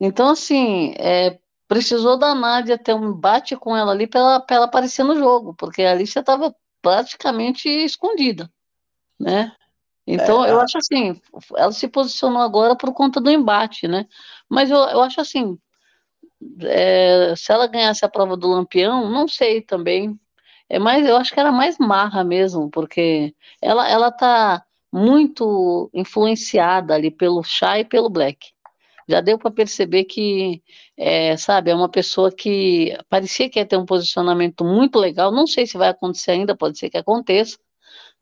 Então, 0.00 0.30
assim, 0.30 0.94
é, 0.98 1.38
precisou 1.68 2.18
da 2.18 2.34
Nádia 2.34 2.78
ter 2.78 2.94
um 2.94 3.10
embate 3.10 3.56
com 3.56 3.76
ela 3.76 3.92
ali 3.92 4.06
para 4.06 4.20
ela, 4.20 4.46
ela 4.50 4.64
aparecer 4.64 5.04
no 5.04 5.16
jogo, 5.16 5.54
porque 5.54 5.82
a 5.82 5.92
Alicia 5.92 6.20
estava 6.20 6.54
praticamente 6.86 7.68
escondida, 7.68 8.48
né? 9.18 9.50
Então, 10.06 10.44
é, 10.44 10.52
eu 10.52 10.60
acho 10.60 10.78
assim, 10.78 11.20
ela 11.56 11.72
se 11.72 11.88
posicionou 11.88 12.40
agora 12.40 12.76
por 12.76 12.94
conta 12.94 13.20
do 13.20 13.28
embate, 13.28 13.88
né? 13.88 14.06
Mas 14.48 14.70
eu, 14.70 14.78
eu 14.78 15.02
acho 15.02 15.20
assim, 15.20 15.58
é, 16.60 17.34
se 17.36 17.50
ela 17.50 17.66
ganhasse 17.66 18.04
a 18.04 18.08
prova 18.08 18.36
do 18.36 18.46
Lampião, 18.46 19.10
não 19.10 19.26
sei 19.26 19.60
também. 19.60 20.16
É 20.68 20.78
mais, 20.78 21.04
eu 21.04 21.16
acho 21.16 21.34
que 21.34 21.40
era 21.40 21.50
mais 21.50 21.76
marra 21.76 22.22
mesmo, 22.22 22.70
porque 22.70 23.34
ela, 23.60 23.88
ela 23.88 24.12
tá 24.12 24.64
muito 24.92 25.90
influenciada 25.92 26.94
ali 26.94 27.10
pelo 27.10 27.42
Chá 27.42 27.80
e 27.80 27.84
pelo 27.84 28.08
Black. 28.08 28.52
Já 29.08 29.20
deu 29.20 29.38
para 29.38 29.50
perceber 29.50 30.04
que, 30.04 30.62
é, 30.96 31.36
sabe, 31.36 31.70
é 31.70 31.74
uma 31.74 31.88
pessoa 31.88 32.32
que 32.32 32.96
parecia 33.08 33.48
que 33.48 33.58
ia 33.58 33.66
ter 33.66 33.76
um 33.76 33.86
posicionamento 33.86 34.64
muito 34.64 34.98
legal. 34.98 35.30
Não 35.32 35.46
sei 35.46 35.66
se 35.66 35.78
vai 35.78 35.88
acontecer 35.88 36.32
ainda, 36.32 36.56
pode 36.56 36.78
ser 36.78 36.90
que 36.90 36.98
aconteça, 36.98 37.58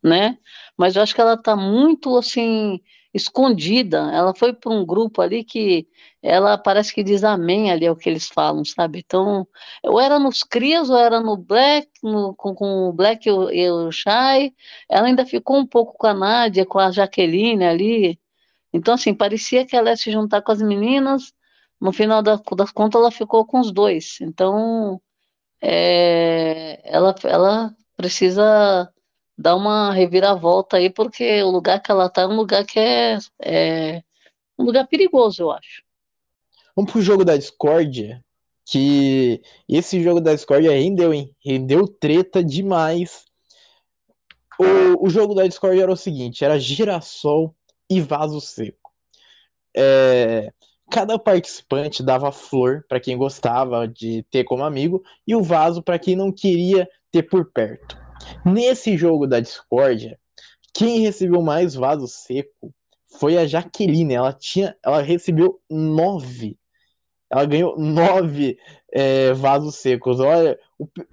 né? 0.02 0.38
Mas 0.76 0.96
eu 0.96 1.02
acho 1.02 1.14
que 1.14 1.20
ela 1.20 1.34
está 1.34 1.56
muito 1.56 2.16
assim 2.16 2.80
escondida. 3.14 4.10
Ela 4.12 4.34
foi 4.34 4.52
para 4.52 4.72
um 4.72 4.84
grupo 4.84 5.22
ali 5.22 5.44
que 5.44 5.88
ela 6.20 6.58
parece 6.58 6.92
que 6.92 7.02
diz 7.04 7.22
amém 7.22 7.70
ali 7.70 7.86
é 7.86 7.90
o 7.90 7.96
que 7.96 8.08
eles 8.08 8.26
falam, 8.28 8.64
sabe? 8.64 9.00
Então, 9.04 9.46
ou 9.84 10.00
era 10.00 10.18
nos 10.18 10.42
Crias, 10.42 10.90
ou 10.90 10.96
era 10.98 11.20
no 11.20 11.36
Black, 11.36 11.88
no, 12.02 12.34
com, 12.34 12.54
com 12.54 12.88
o 12.88 12.92
Black 12.92 13.28
e 13.28 13.32
o, 13.32 13.50
e 13.50 13.70
o 13.70 13.92
Shai. 13.92 14.52
Ela 14.88 15.06
ainda 15.06 15.24
ficou 15.24 15.58
um 15.58 15.66
pouco 15.66 15.96
com 15.96 16.06
a 16.06 16.14
Nádia, 16.14 16.66
com 16.66 16.78
a 16.78 16.90
Jaqueline 16.90 17.64
ali. 17.64 18.18
Então, 18.74 18.94
assim, 18.94 19.14
parecia 19.14 19.64
que 19.64 19.76
ela 19.76 19.90
ia 19.90 19.96
se 19.96 20.10
juntar 20.10 20.42
com 20.42 20.50
as 20.50 20.60
meninas. 20.60 21.32
No 21.80 21.92
final 21.92 22.20
da, 22.20 22.34
das 22.56 22.72
contas, 22.72 23.00
ela 23.00 23.10
ficou 23.12 23.46
com 23.46 23.60
os 23.60 23.70
dois. 23.70 24.18
Então, 24.20 25.00
é, 25.62 26.80
ela, 26.84 27.14
ela 27.22 27.76
precisa 27.96 28.92
dar 29.38 29.54
uma 29.54 29.92
reviravolta 29.92 30.76
aí, 30.76 30.90
porque 30.90 31.40
o 31.44 31.50
lugar 31.50 31.80
que 31.80 31.90
ela 31.92 32.08
tá 32.08 32.22
é 32.22 32.26
um 32.26 32.34
lugar 32.34 32.64
que 32.66 32.80
é, 32.80 33.18
é 33.40 34.02
um 34.58 34.64
lugar 34.64 34.88
perigoso, 34.88 35.44
eu 35.44 35.52
acho. 35.52 35.84
Vamos 36.74 36.90
pro 36.90 37.00
jogo 37.00 37.24
da 37.24 37.36
discórdia, 37.36 38.24
que 38.66 39.40
esse 39.68 40.02
jogo 40.02 40.20
da 40.20 40.34
discórdia 40.34 40.72
rendeu, 40.72 41.14
hein? 41.14 41.30
Rendeu 41.44 41.86
treta 41.86 42.42
demais. 42.42 43.24
O, 44.58 45.06
o 45.06 45.08
jogo 45.08 45.32
da 45.32 45.46
discórdia 45.46 45.84
era 45.84 45.92
o 45.92 45.96
seguinte, 45.96 46.44
era 46.44 46.58
girassol 46.58 47.54
e 47.88 48.00
vaso 48.00 48.40
seco. 48.40 48.92
É, 49.76 50.52
cada 50.90 51.18
participante 51.18 52.02
dava 52.02 52.30
flor 52.30 52.84
para 52.88 53.00
quem 53.00 53.16
gostava 53.16 53.88
de 53.88 54.22
ter 54.30 54.44
como 54.44 54.64
amigo 54.64 55.02
e 55.26 55.34
o 55.34 55.42
vaso 55.42 55.82
para 55.82 55.98
quem 55.98 56.14
não 56.14 56.30
queria 56.30 56.88
ter 57.10 57.24
por 57.24 57.50
perto. 57.50 57.98
Nesse 58.44 58.96
jogo 58.96 59.26
da 59.26 59.40
discórdia, 59.40 60.18
quem 60.72 61.00
recebeu 61.00 61.42
mais 61.42 61.74
vaso 61.74 62.06
seco 62.06 62.72
foi 63.18 63.38
a 63.38 63.46
Jaqueline. 63.46 64.14
Ela 64.14 64.32
tinha, 64.32 64.76
ela 64.84 65.00
recebeu 65.00 65.60
nove. 65.70 66.58
Ela 67.30 67.44
ganhou 67.44 67.78
nove 67.78 68.58
é, 68.92 69.32
vasos 69.32 69.76
secos. 69.76 70.20
Olha, 70.20 70.58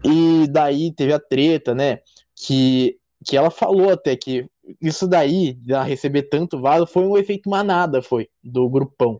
e 0.03 0.47
daí 0.49 0.91
teve 0.91 1.13
a 1.13 1.19
treta, 1.19 1.73
né? 1.73 1.99
Que, 2.35 2.97
que 3.25 3.37
ela 3.37 3.51
falou 3.51 3.91
até 3.91 4.15
que 4.15 4.47
isso 4.81 5.07
daí, 5.07 5.57
ela 5.67 5.83
receber 5.83 6.23
tanto 6.23 6.59
vaso, 6.61 6.85
foi 6.85 7.03
um 7.05 7.17
efeito 7.17 7.49
manada, 7.49 8.01
foi, 8.01 8.29
do 8.43 8.69
grupão. 8.69 9.19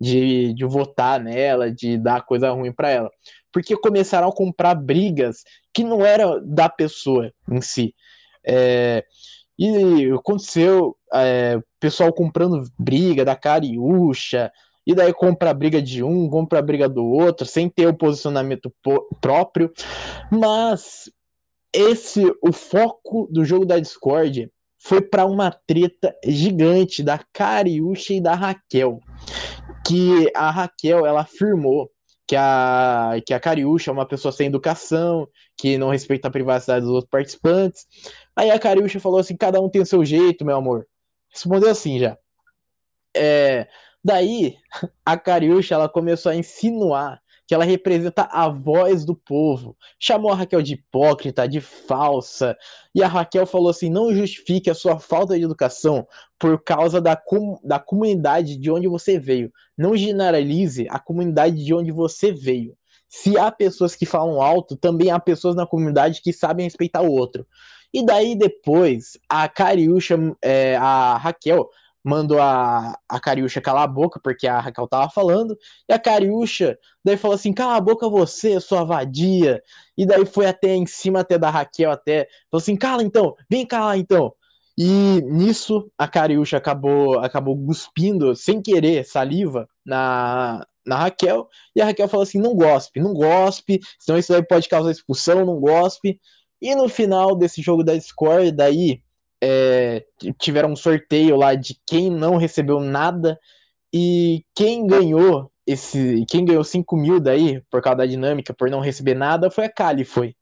De, 0.00 0.52
de 0.54 0.64
votar 0.64 1.20
nela, 1.20 1.70
de 1.70 1.96
dar 1.96 2.26
coisa 2.26 2.50
ruim 2.50 2.72
para 2.72 2.90
ela. 2.90 3.10
porque 3.52 3.76
começaram 3.76 4.28
a 4.28 4.34
comprar 4.34 4.74
brigas 4.74 5.44
que 5.72 5.84
não 5.84 6.04
era 6.04 6.40
da 6.40 6.68
pessoa 6.68 7.32
em 7.48 7.60
si. 7.60 7.94
É, 8.44 9.04
e 9.58 10.10
aconteceu 10.10 10.96
é, 11.14 11.60
pessoal 11.78 12.12
comprando 12.12 12.64
briga 12.78 13.24
da 13.24 13.36
Cariúcha, 13.36 14.50
e 14.84 14.94
daí 14.94 15.12
compra 15.12 15.50
a 15.50 15.54
briga 15.54 15.80
de 15.80 16.02
um, 16.02 16.28
compra 16.28 16.58
a 16.58 16.62
briga 16.62 16.88
do 16.88 17.04
outro, 17.04 17.46
sem 17.46 17.68
ter 17.68 17.86
o 17.86 17.94
posicionamento 17.94 18.72
próprio. 19.20 19.72
Mas 20.30 21.08
esse, 21.72 22.24
o 22.42 22.52
foco 22.52 23.28
do 23.30 23.44
jogo 23.44 23.64
da 23.64 23.78
Discord 23.78 24.50
foi 24.82 25.00
para 25.00 25.24
uma 25.24 25.50
treta 25.50 26.14
gigante 26.26 27.02
da 27.02 27.18
Cariúcha 27.32 28.14
e 28.14 28.20
da 28.20 28.34
Raquel. 28.34 28.98
Que 29.86 30.30
a 30.34 30.50
Raquel, 30.50 31.06
ela 31.06 31.20
afirmou 31.20 31.88
que 32.26 32.34
a, 32.34 33.20
que 33.24 33.32
a 33.32 33.38
Cariúcha 33.38 33.90
é 33.90 33.92
uma 33.92 34.06
pessoa 34.06 34.32
sem 34.32 34.48
educação, 34.48 35.28
que 35.56 35.78
não 35.78 35.90
respeita 35.90 36.26
a 36.26 36.30
privacidade 36.32 36.84
dos 36.84 36.94
outros 36.94 37.10
participantes. 37.10 37.86
Aí 38.34 38.50
a 38.50 38.58
Cariúcha 38.58 38.98
falou 38.98 39.20
assim: 39.20 39.36
cada 39.36 39.60
um 39.60 39.68
tem 39.68 39.82
o 39.82 39.86
seu 39.86 40.04
jeito, 40.04 40.44
meu 40.44 40.56
amor. 40.56 40.86
Respondeu 41.30 41.70
assim 41.70 42.00
já. 42.00 42.18
É, 43.16 43.68
daí, 44.04 44.56
a 45.06 45.16
Cariúcha 45.16 45.76
ela 45.76 45.88
começou 45.88 46.32
a 46.32 46.36
insinuar 46.36 47.21
que 47.46 47.54
ela 47.54 47.64
representa 47.64 48.28
a 48.30 48.48
voz 48.48 49.04
do 49.04 49.14
povo. 49.14 49.76
Chamou 49.98 50.32
a 50.32 50.36
Raquel 50.36 50.62
de 50.62 50.74
hipócrita, 50.74 51.48
de 51.48 51.60
falsa. 51.60 52.56
E 52.94 53.02
a 53.02 53.08
Raquel 53.08 53.46
falou 53.46 53.68
assim: 53.68 53.90
não 53.90 54.14
justifique 54.14 54.70
a 54.70 54.74
sua 54.74 54.98
falta 54.98 55.36
de 55.36 55.44
educação 55.44 56.06
por 56.38 56.62
causa 56.62 57.00
da, 57.00 57.16
com, 57.16 57.58
da 57.62 57.78
comunidade 57.78 58.56
de 58.56 58.70
onde 58.70 58.88
você 58.88 59.18
veio. 59.18 59.52
Não 59.76 59.96
generalize 59.96 60.86
a 60.90 60.98
comunidade 60.98 61.64
de 61.64 61.74
onde 61.74 61.90
você 61.90 62.32
veio. 62.32 62.76
Se 63.08 63.36
há 63.36 63.52
pessoas 63.52 63.94
que 63.94 64.06
falam 64.06 64.40
alto, 64.40 64.74
também 64.74 65.10
há 65.10 65.20
pessoas 65.20 65.54
na 65.54 65.66
comunidade 65.66 66.22
que 66.22 66.32
sabem 66.32 66.64
respeitar 66.64 67.02
o 67.02 67.12
outro. 67.12 67.46
E 67.92 68.04
daí 68.04 68.34
depois, 68.34 69.18
a 69.28 69.46
Cariúcha, 69.48 70.16
é, 70.40 70.76
a 70.76 71.18
Raquel, 71.18 71.68
mandou 72.04 72.40
a, 72.40 72.98
a 73.08 73.20
Cariúcha 73.20 73.60
calar 73.60 73.84
a 73.84 73.86
boca, 73.86 74.20
porque 74.22 74.46
a 74.46 74.60
Raquel 74.60 74.88
tava 74.88 75.10
falando, 75.10 75.56
e 75.88 75.92
a 75.92 75.98
Cariúcha 75.98 76.78
daí 77.04 77.16
falou 77.16 77.34
assim, 77.34 77.52
cala 77.52 77.76
a 77.76 77.80
boca 77.80 78.08
você, 78.08 78.60
sua 78.60 78.84
vadia, 78.84 79.62
e 79.96 80.04
daí 80.04 80.26
foi 80.26 80.46
até 80.46 80.74
em 80.74 80.86
cima 80.86 81.20
até 81.20 81.38
da 81.38 81.50
Raquel, 81.50 81.90
até, 81.90 82.28
falou 82.50 82.60
assim, 82.62 82.76
cala 82.76 83.02
então, 83.02 83.36
vem 83.48 83.66
calar 83.66 83.98
então, 83.98 84.34
e 84.76 85.20
nisso 85.22 85.90
a 85.96 86.08
Cariúcha 86.08 86.56
acabou, 86.56 87.18
acabou 87.20 87.56
cuspindo, 87.66 88.34
sem 88.34 88.60
querer, 88.60 89.04
saliva 89.04 89.68
na, 89.84 90.66
na 90.84 90.96
Raquel, 90.96 91.48
e 91.76 91.80
a 91.80 91.84
Raquel 91.84 92.08
falou 92.08 92.24
assim, 92.24 92.40
não 92.40 92.54
gospe, 92.54 93.00
não 93.00 93.12
gospe, 93.14 93.80
senão 93.98 94.18
isso 94.18 94.34
aí 94.34 94.42
pode 94.42 94.68
causar 94.68 94.90
expulsão, 94.90 95.44
não 95.44 95.60
gospe, 95.60 96.20
e 96.60 96.74
no 96.74 96.88
final 96.88 97.36
desse 97.36 97.60
jogo 97.60 97.82
da 97.84 97.94
Discord, 97.94 98.52
daí 98.52 99.02
é, 99.42 100.04
tiveram 100.38 100.70
um 100.70 100.76
sorteio 100.76 101.36
lá 101.36 101.56
de 101.56 101.76
quem 101.84 102.08
não 102.08 102.36
recebeu 102.36 102.78
nada 102.78 103.36
e 103.92 104.44
quem 104.54 104.86
ganhou 104.86 105.50
esse, 105.66 106.24
quem 106.28 106.44
ganhou 106.44 106.62
5 106.62 106.96
mil 106.96 107.18
daí 107.18 107.60
por 107.68 107.82
causa 107.82 107.98
da 107.98 108.06
dinâmica, 108.06 108.54
por 108.54 108.70
não 108.70 108.80
receber 108.80 109.14
nada, 109.14 109.50
foi 109.50 109.64
a 109.64 109.72
Kali, 109.72 110.04
foi. 110.04 110.36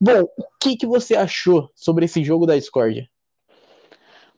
Bom, 0.00 0.22
o 0.22 0.44
que, 0.60 0.76
que 0.76 0.86
você 0.86 1.14
achou 1.14 1.70
sobre 1.74 2.06
esse 2.06 2.24
jogo 2.24 2.44
da 2.44 2.56
Discord? 2.56 3.08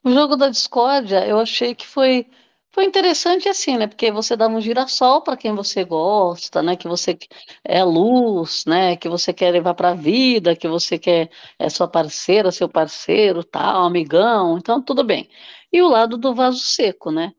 O 0.04 0.10
jogo 0.10 0.36
da 0.36 0.48
discórdia, 0.48 1.26
eu 1.26 1.38
achei 1.38 1.74
que 1.74 1.86
foi 1.86 2.26
foi 2.72 2.84
interessante 2.84 3.48
assim, 3.48 3.76
né? 3.76 3.86
Porque 3.86 4.10
você 4.12 4.36
dá 4.36 4.46
um 4.48 4.60
girassol 4.60 5.22
para 5.22 5.36
quem 5.36 5.54
você 5.54 5.84
gosta, 5.84 6.62
né? 6.62 6.76
Que 6.76 6.86
você 6.88 7.18
é 7.64 7.82
luz, 7.84 8.64
né? 8.66 8.96
Que 8.96 9.08
você 9.08 9.32
quer 9.32 9.50
levar 9.52 9.74
para 9.74 9.90
a 9.90 9.94
vida, 9.94 10.54
que 10.56 10.68
você 10.68 10.98
quer 10.98 11.30
é 11.58 11.68
sua 11.68 11.88
parceira, 11.88 12.52
seu 12.52 12.68
parceiro, 12.68 13.42
tal, 13.44 13.84
amigão. 13.84 14.56
Então 14.58 14.82
tudo 14.82 15.02
bem. 15.04 15.28
E 15.72 15.82
o 15.82 15.88
lado 15.88 16.16
do 16.16 16.34
vaso 16.34 16.58
seco, 16.58 17.10
né? 17.10 17.32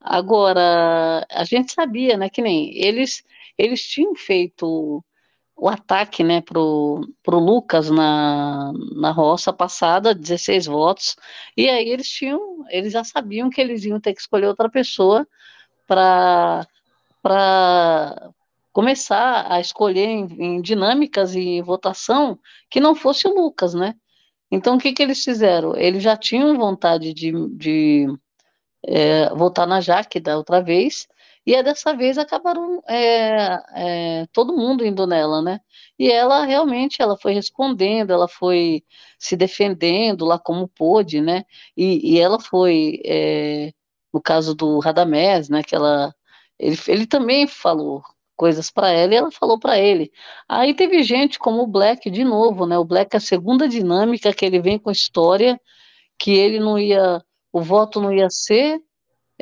Agora 0.00 1.26
a 1.30 1.44
gente 1.44 1.72
sabia, 1.72 2.16
né? 2.16 2.30
Que 2.30 2.42
nem 2.42 2.72
eles 2.76 3.22
eles 3.58 3.82
tinham 3.82 4.14
feito 4.16 5.04
o 5.60 5.68
ataque 5.68 6.24
né, 6.24 6.40
para 6.40 6.58
o 6.58 7.04
Lucas 7.26 7.90
na, 7.90 8.72
na 8.96 9.10
roça 9.10 9.52
passada, 9.52 10.14
16 10.14 10.64
votos, 10.64 11.16
e 11.54 11.68
aí 11.68 11.90
eles 11.90 12.08
tinham, 12.08 12.64
eles 12.70 12.94
já 12.94 13.04
sabiam 13.04 13.50
que 13.50 13.60
eles 13.60 13.84
iam 13.84 14.00
ter 14.00 14.14
que 14.14 14.22
escolher 14.22 14.46
outra 14.46 14.70
pessoa 14.70 15.28
para 15.86 16.66
começar 18.72 19.52
a 19.52 19.60
escolher 19.60 20.06
em, 20.06 20.24
em, 20.38 20.62
dinâmicas 20.62 21.34
e 21.34 21.60
votação 21.60 22.38
que 22.70 22.80
não 22.80 22.94
fosse 22.94 23.28
o 23.28 23.34
Lucas, 23.34 23.74
né? 23.74 23.94
Então 24.50 24.76
o 24.76 24.78
que, 24.78 24.92
que 24.94 25.02
eles 25.02 25.22
fizeram? 25.22 25.76
Eles 25.76 26.02
já 26.02 26.16
tinham 26.16 26.56
vontade 26.56 27.12
de, 27.12 27.32
de 27.50 28.06
é, 28.82 29.28
votar 29.34 29.66
na 29.66 29.82
Jaque 29.82 30.18
da 30.18 30.38
outra 30.38 30.62
vez, 30.62 31.06
e 31.46 31.62
dessa 31.62 31.94
vez 31.96 32.18
acabaram 32.18 32.82
é, 32.88 34.22
é, 34.22 34.26
todo 34.32 34.56
mundo 34.56 34.84
indo 34.84 35.06
nela, 35.06 35.42
né? 35.42 35.60
E 35.98 36.10
ela 36.10 36.44
realmente 36.44 37.00
ela 37.02 37.16
foi 37.16 37.32
respondendo, 37.32 38.12
ela 38.12 38.28
foi 38.28 38.84
se 39.18 39.36
defendendo 39.36 40.24
lá 40.24 40.38
como 40.38 40.68
pôde, 40.68 41.20
né? 41.20 41.44
E, 41.76 42.14
e 42.14 42.20
ela 42.20 42.38
foi, 42.40 43.00
é, 43.04 43.72
no 44.12 44.20
caso 44.20 44.54
do 44.54 44.78
Radamés, 44.80 45.48
né? 45.48 45.62
Que 45.62 45.74
ela, 45.74 46.14
ele, 46.58 46.76
ele 46.88 47.06
também 47.06 47.46
falou 47.46 48.02
coisas 48.36 48.70
para 48.70 48.90
ela 48.90 49.12
e 49.14 49.16
ela 49.16 49.30
falou 49.30 49.58
para 49.58 49.78
ele. 49.78 50.10
Aí 50.48 50.74
teve 50.74 51.02
gente 51.02 51.38
como 51.38 51.62
o 51.62 51.66
Black 51.66 52.10
de 52.10 52.24
novo, 52.24 52.66
né? 52.66 52.78
O 52.78 52.84
Black 52.84 53.14
é 53.14 53.18
a 53.18 53.20
segunda 53.20 53.68
dinâmica 53.68 54.32
que 54.32 54.44
ele 54.44 54.60
vem 54.60 54.78
com 54.78 54.90
história 54.90 55.60
que 56.18 56.32
ele 56.32 56.60
não 56.60 56.78
ia, 56.78 57.22
o 57.52 57.62
voto 57.62 58.00
não 58.00 58.12
ia 58.12 58.28
ser 58.30 58.80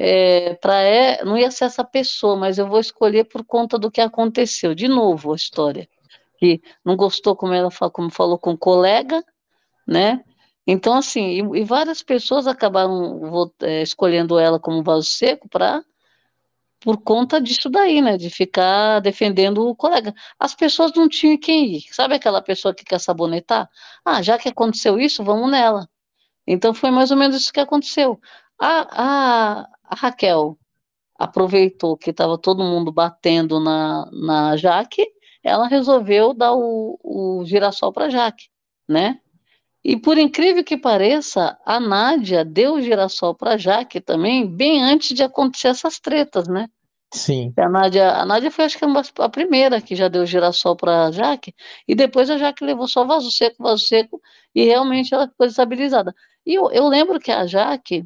é, 0.00 0.54
para 0.54 0.80
é, 0.80 1.24
não 1.24 1.36
ia 1.36 1.50
ser 1.50 1.64
essa 1.64 1.82
pessoa, 1.82 2.36
mas 2.36 2.56
eu 2.56 2.68
vou 2.68 2.78
escolher 2.78 3.24
por 3.24 3.44
conta 3.44 3.76
do 3.76 3.90
que 3.90 4.00
aconteceu. 4.00 4.72
De 4.72 4.86
novo 4.86 5.32
a 5.32 5.36
história, 5.36 5.88
que 6.38 6.62
não 6.84 6.96
gostou 6.96 7.34
como 7.34 7.52
ela 7.52 7.68
como 7.90 8.08
falou 8.08 8.38
com 8.38 8.52
o 8.52 8.58
colega, 8.58 9.24
né? 9.86 10.22
Então 10.64 10.94
assim, 10.94 11.52
e, 11.52 11.60
e 11.60 11.64
várias 11.64 12.00
pessoas 12.00 12.46
acabaram 12.46 13.18
vou, 13.18 13.52
é, 13.60 13.82
escolhendo 13.82 14.38
ela 14.38 14.60
como 14.60 14.84
vaso 14.84 15.08
seco 15.08 15.48
para 15.48 15.82
por 16.80 16.98
conta 16.98 17.40
disso 17.40 17.68
daí, 17.68 18.00
né? 18.00 18.16
De 18.16 18.30
ficar 18.30 19.00
defendendo 19.00 19.66
o 19.66 19.74
colega. 19.74 20.14
As 20.38 20.54
pessoas 20.54 20.92
não 20.94 21.08
tinham 21.08 21.36
quem 21.38 21.76
ir. 21.76 21.82
Sabe 21.90 22.14
aquela 22.14 22.40
pessoa 22.40 22.72
que 22.72 22.84
quer 22.84 23.00
sabonetar? 23.00 23.68
Ah, 24.04 24.22
já 24.22 24.38
que 24.38 24.48
aconteceu 24.48 24.98
isso, 25.00 25.24
vamos 25.24 25.50
nela. 25.50 25.88
Então 26.46 26.72
foi 26.72 26.90
mais 26.92 27.10
ou 27.10 27.16
menos 27.16 27.36
isso 27.36 27.52
que 27.52 27.60
aconteceu. 27.60 28.20
A, 28.60 29.62
a, 29.62 29.68
a 29.84 29.94
Raquel 29.94 30.58
aproveitou 31.18 31.96
que 31.96 32.10
estava 32.10 32.38
todo 32.38 32.62
mundo 32.62 32.92
batendo 32.92 33.58
na, 33.58 34.08
na 34.12 34.56
Jaque, 34.56 35.06
ela 35.42 35.66
resolveu 35.66 36.32
dar 36.32 36.54
o, 36.54 36.98
o 37.02 37.44
girassol 37.44 37.92
para 37.92 38.10
Jaque, 38.10 38.46
né? 38.88 39.20
E 39.84 39.96
por 39.96 40.18
incrível 40.18 40.64
que 40.64 40.76
pareça, 40.76 41.56
a 41.64 41.80
Nádia 41.80 42.44
deu 42.44 42.74
o 42.74 42.82
girassol 42.82 43.34
para 43.34 43.56
Jaque 43.56 44.00
também, 44.00 44.46
bem 44.46 44.82
antes 44.82 45.16
de 45.16 45.22
acontecer 45.22 45.68
essas 45.68 45.98
tretas, 45.98 46.48
né? 46.48 46.68
Sim. 47.14 47.54
A 47.56 47.68
Nádia, 47.68 48.12
a 48.12 48.26
Nádia 48.26 48.50
foi, 48.50 48.66
acho 48.66 48.78
que, 48.78 48.84
a 48.84 49.28
primeira 49.28 49.80
que 49.80 49.96
já 49.96 50.08
deu 50.08 50.22
o 50.22 50.26
girassol 50.26 50.76
para 50.76 51.10
Jaque, 51.10 51.54
e 51.86 51.94
depois 51.94 52.28
a 52.28 52.36
Jaque 52.36 52.64
levou 52.64 52.86
só 52.86 53.04
vaso 53.04 53.30
seco, 53.30 53.62
vaso 53.62 53.86
seco, 53.86 54.20
e 54.54 54.64
realmente 54.64 55.14
ela 55.14 55.28
ficou 55.28 55.46
estabilizada. 55.46 56.14
E 56.44 56.54
eu, 56.54 56.70
eu 56.70 56.86
lembro 56.86 57.18
que 57.18 57.30
a 57.30 57.46
Jaque, 57.46 58.04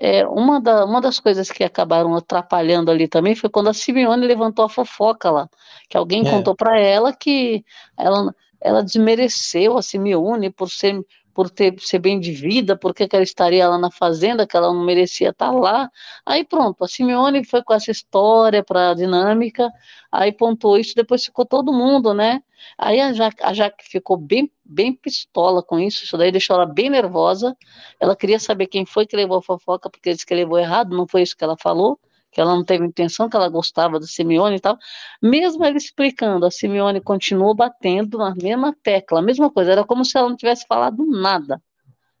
é, 0.00 0.26
uma, 0.26 0.58
da, 0.58 0.86
uma 0.86 0.98
das 0.98 1.20
coisas 1.20 1.50
que 1.50 1.62
acabaram 1.62 2.16
atrapalhando 2.16 2.90
ali 2.90 3.06
também 3.06 3.34
foi 3.34 3.50
quando 3.50 3.68
a 3.68 3.74
Simeone 3.74 4.26
levantou 4.26 4.64
a 4.64 4.68
fofoca 4.68 5.30
lá, 5.30 5.48
que 5.90 5.96
alguém 5.96 6.26
é. 6.26 6.30
contou 6.30 6.56
para 6.56 6.80
ela 6.80 7.12
que 7.12 7.62
ela, 7.98 8.34
ela 8.58 8.82
desmereceu 8.82 9.76
a 9.76 9.82
Simeone 9.82 10.48
por 10.48 10.70
ser 10.70 10.98
por 11.40 11.48
ter 11.48 11.74
ser 11.80 11.98
bem 11.98 12.20
de 12.20 12.32
vida, 12.32 12.76
porque 12.76 13.08
que 13.08 13.16
ela 13.16 13.22
estaria 13.22 13.66
lá 13.66 13.78
na 13.78 13.90
fazenda, 13.90 14.46
que 14.46 14.54
ela 14.54 14.74
não 14.74 14.84
merecia 14.84 15.30
estar 15.30 15.50
lá. 15.50 15.90
Aí 16.26 16.44
pronto, 16.44 16.84
a 16.84 16.86
Simeone 16.86 17.42
foi 17.46 17.62
com 17.62 17.72
essa 17.72 17.90
história 17.90 18.62
para 18.62 18.90
a 18.90 18.94
dinâmica, 18.94 19.72
aí 20.12 20.32
pontuou 20.32 20.76
isso, 20.76 20.94
depois 20.94 21.24
ficou 21.24 21.46
todo 21.46 21.72
mundo, 21.72 22.12
né? 22.12 22.42
Aí 22.76 23.00
a 23.00 23.14
Jaque, 23.14 23.42
a 23.42 23.54
Jaque 23.54 23.88
ficou 23.88 24.18
bem, 24.18 24.52
bem 24.62 24.92
pistola 24.92 25.62
com 25.62 25.78
isso, 25.80 26.04
isso 26.04 26.18
daí 26.18 26.30
deixou 26.30 26.56
ela 26.56 26.66
bem 26.66 26.90
nervosa. 26.90 27.56
Ela 27.98 28.14
queria 28.14 28.38
saber 28.38 28.66
quem 28.66 28.84
foi 28.84 29.06
que 29.06 29.16
levou 29.16 29.38
a 29.38 29.42
fofoca, 29.42 29.88
porque 29.88 30.12
disse 30.12 30.26
que 30.26 30.34
levou 30.34 30.58
errado, 30.58 30.94
não 30.94 31.08
foi 31.08 31.22
isso 31.22 31.34
que 31.34 31.42
ela 31.42 31.56
falou 31.56 31.98
que 32.30 32.40
ela 32.40 32.54
não 32.54 32.64
teve 32.64 32.84
intenção, 32.84 33.28
que 33.28 33.36
ela 33.36 33.48
gostava 33.48 33.98
da 33.98 34.06
Simeone 34.06 34.56
e 34.56 34.60
tal. 34.60 34.78
Mesmo 35.22 35.64
ele 35.64 35.78
explicando, 35.78 36.46
a 36.46 36.50
Simeone 36.50 37.00
continuou 37.00 37.54
batendo 37.54 38.18
na 38.18 38.34
mesma 38.34 38.74
tecla, 38.82 39.20
a 39.20 39.22
mesma 39.22 39.50
coisa, 39.50 39.72
era 39.72 39.84
como 39.84 40.04
se 40.04 40.16
ela 40.16 40.28
não 40.28 40.36
tivesse 40.36 40.66
falado 40.66 41.04
nada. 41.06 41.60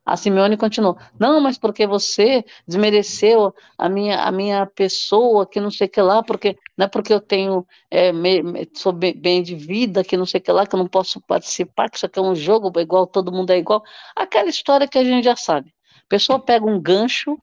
A 0.04 0.16
Simeone 0.16 0.56
continuou: 0.56 0.96
Não, 1.18 1.40
mas 1.40 1.58
porque 1.58 1.86
você 1.86 2.44
desmereceu 2.66 3.54
a 3.78 3.88
minha, 3.88 4.22
a 4.22 4.32
minha 4.32 4.66
pessoa, 4.66 5.46
que 5.46 5.60
não 5.60 5.70
sei 5.70 5.86
que 5.88 6.00
lá, 6.00 6.22
porque 6.22 6.56
não 6.76 6.86
é 6.86 6.88
porque 6.88 7.12
eu 7.12 7.20
tenho, 7.20 7.66
é, 7.90 8.10
me, 8.12 8.42
sou 8.74 8.92
bem 8.92 9.42
de 9.42 9.54
vida, 9.54 10.02
que 10.02 10.16
não 10.16 10.26
sei 10.26 10.40
que 10.40 10.50
lá, 10.50 10.66
que 10.66 10.74
eu 10.74 10.78
não 10.78 10.88
posso 10.88 11.20
participar, 11.20 11.88
que 11.90 11.96
isso 11.96 12.06
aqui 12.06 12.18
é 12.18 12.22
um 12.22 12.34
jogo 12.34 12.72
igual, 12.80 13.06
todo 13.06 13.30
mundo 13.30 13.50
é 13.50 13.58
igual. 13.58 13.82
Aquela 14.16 14.48
história 14.48 14.88
que 14.88 14.98
a 14.98 15.04
gente 15.04 15.24
já 15.24 15.36
sabe. 15.36 15.72
A 15.98 16.08
pessoa 16.08 16.40
pega 16.40 16.66
um 16.66 16.80
gancho, 16.80 17.38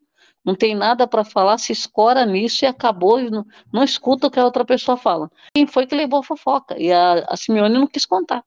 não 0.48 0.56
tem 0.56 0.74
nada 0.74 1.06
para 1.06 1.26
falar, 1.26 1.58
se 1.58 1.74
escora 1.74 2.26
nisso 2.26 2.64
e 2.64 2.68
acabou, 2.68 3.20
e 3.20 3.30
não, 3.30 3.46
não 3.72 3.84
escuta 3.84 4.28
o 4.28 4.32
que 4.32 4.40
a 4.40 4.46
outra 4.46 4.64
pessoa 4.64 4.96
fala. 4.96 5.30
Quem 5.54 5.68
foi 5.68 5.86
que 5.86 5.94
levou 5.94 6.22
a 6.22 6.24
fofoca? 6.24 6.80
E 6.80 6.90
a, 6.90 7.26
a 7.28 7.36
Simeone 7.36 7.78
não 7.78 7.86
quis 7.86 8.06
contar. 8.06 8.46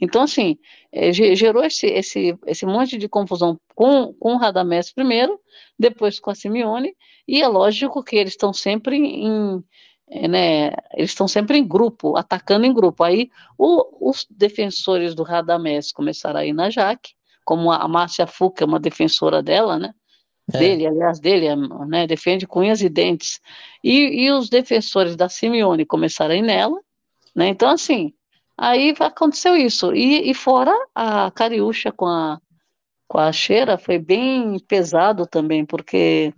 Então, 0.00 0.22
assim, 0.22 0.58
é, 0.90 1.12
gerou 1.12 1.62
esse, 1.62 1.86
esse, 1.86 2.36
esse 2.44 2.66
monte 2.66 2.98
de 2.98 3.08
confusão 3.08 3.56
com, 3.72 4.12
com 4.14 4.34
o 4.34 4.36
Radamés 4.36 4.92
primeiro, 4.92 5.40
depois 5.78 6.18
com 6.18 6.30
a 6.30 6.34
Simeone, 6.34 6.92
e 7.26 7.40
é 7.40 7.46
lógico 7.46 8.02
que 8.02 8.16
eles 8.16 8.32
estão 8.32 8.52
sempre 8.52 8.96
em, 8.96 9.62
é, 10.08 10.26
né, 10.26 10.72
eles 10.94 11.10
estão 11.10 11.28
sempre 11.28 11.56
em 11.56 11.66
grupo, 11.66 12.16
atacando 12.16 12.66
em 12.66 12.74
grupo. 12.74 13.04
Aí 13.04 13.30
o, 13.56 14.10
os 14.10 14.26
defensores 14.28 15.14
do 15.14 15.22
Radamés 15.22 15.92
começaram 15.92 16.40
a 16.40 16.44
ir 16.44 16.52
na 16.52 16.68
Jaque, 16.68 17.12
como 17.44 17.70
a 17.70 17.86
Márcia 17.86 18.26
Fuca, 18.26 18.64
uma 18.64 18.80
defensora 18.80 19.40
dela, 19.40 19.78
né? 19.78 19.94
É. 20.52 20.58
Dele, 20.58 20.86
aliás, 20.86 21.20
dele, 21.20 21.54
né? 21.86 22.06
Defende 22.06 22.46
com 22.46 22.60
unhas 22.60 22.80
e 22.80 22.88
dentes. 22.88 23.40
E, 23.82 24.24
e 24.24 24.30
os 24.30 24.48
defensores 24.48 25.16
da 25.16 25.28
Simeone 25.28 25.86
ir 26.36 26.42
nela, 26.42 26.80
né? 27.34 27.48
Então, 27.48 27.70
assim, 27.70 28.12
Aí 28.58 28.92
aconteceu 28.98 29.56
isso. 29.56 29.94
E, 29.94 30.28
e 30.28 30.34
fora 30.34 30.72
a 30.92 31.30
Cariúcha 31.30 31.92
com 31.92 32.06
a, 32.06 32.40
com 33.06 33.18
a 33.18 33.32
Cheira 33.32 33.78
foi 33.78 33.98
bem 34.00 34.58
pesado 34.58 35.26
também, 35.26 35.64
porque 35.64 36.34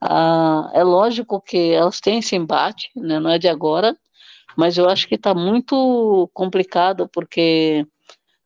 ah, 0.00 0.70
é 0.72 0.84
lógico 0.84 1.40
que 1.40 1.72
elas 1.72 2.00
têm 2.00 2.20
esse 2.20 2.36
embate, 2.36 2.90
né, 2.94 3.18
não 3.18 3.30
é 3.30 3.38
de 3.38 3.48
agora, 3.48 3.96
mas 4.56 4.78
eu 4.78 4.88
acho 4.88 5.08
que 5.08 5.16
está 5.16 5.34
muito 5.34 6.30
complicado, 6.32 7.08
porque 7.12 7.84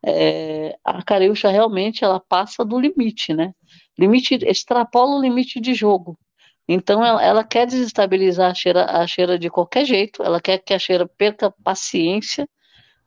é, 0.04 0.76
a 0.85 1.02
Cariúcha 1.02 1.50
realmente 1.50 2.04
ela 2.04 2.21
passa 2.21 2.64
do 2.64 2.80
limite, 2.80 3.35
né? 3.35 3.54
Limite, 3.99 4.34
extrapola 4.46 5.16
o 5.16 5.20
limite 5.20 5.61
de 5.61 5.75
jogo. 5.75 6.18
Então 6.68 7.04
ela, 7.04 7.22
ela 7.22 7.44
quer 7.44 7.66
desestabilizar 7.66 8.50
a 8.50 8.54
cheira, 8.54 8.84
a 8.84 9.06
cheira 9.06 9.38
de 9.38 9.50
qualquer 9.50 9.84
jeito, 9.84 10.22
ela 10.22 10.40
quer 10.40 10.58
que 10.58 10.72
a 10.72 10.78
cheira 10.78 11.06
perca 11.06 11.50
paciência 11.62 12.49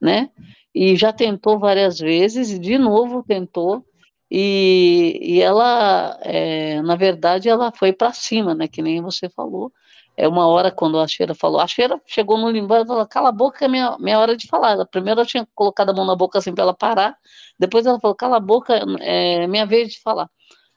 né? 0.02 0.30
E 0.74 0.96
já 0.96 1.14
tentou 1.14 1.60
várias 1.60 2.00
vezes, 2.00 2.52
e 2.52 2.60
de 2.60 2.78
novo 2.78 3.24
tentou, 3.24 3.86
e, 4.30 5.20
e 5.22 5.42
ela, 5.42 6.18
é, 6.22 6.82
na 6.82 6.96
verdade, 6.96 7.48
ela 7.50 7.72
foi 7.72 7.94
para 7.94 8.12
cima, 8.14 8.54
né? 8.54 8.68
Que 8.68 8.82
nem 8.82 9.02
você 9.02 9.30
falou. 9.30 9.72
É 10.18 10.28
uma 10.28 10.48
hora 10.48 10.72
quando 10.72 11.00
a 11.00 11.08
Cheira 11.08 11.36
falou, 11.36 11.60
a 11.60 11.68
Cheira 11.68 12.02
chegou 12.06 12.38
no 12.38 12.50
limbo 12.50 12.74
e 12.76 12.86
falou, 12.86 13.06
cala 13.08 13.30
a 13.30 13.32
boca, 13.32 13.66
é 13.66 13.68
minha, 13.68 13.98
minha 14.00 14.20
hora 14.20 14.36
de 14.38 14.48
falar. 14.48 14.86
Primeiro 14.88 15.22
eu 15.22 15.26
tinha 15.26 15.48
colocado 15.54 15.90
a 15.90 15.94
mão 15.94 16.06
na 16.06 16.16
boca 16.16 16.40
assim 16.40 16.54
para 16.54 16.64
ela 16.64 16.74
parar, 16.74 17.18
depois 17.60 17.86
ela 17.86 18.00
falou, 18.00 18.16
cala 18.16 18.38
a 18.38 18.40
boca, 18.40 18.82
é 19.02 19.46
minha 19.48 19.66
vez 19.66 19.90
de 19.94 20.02
falar. 20.02 20.30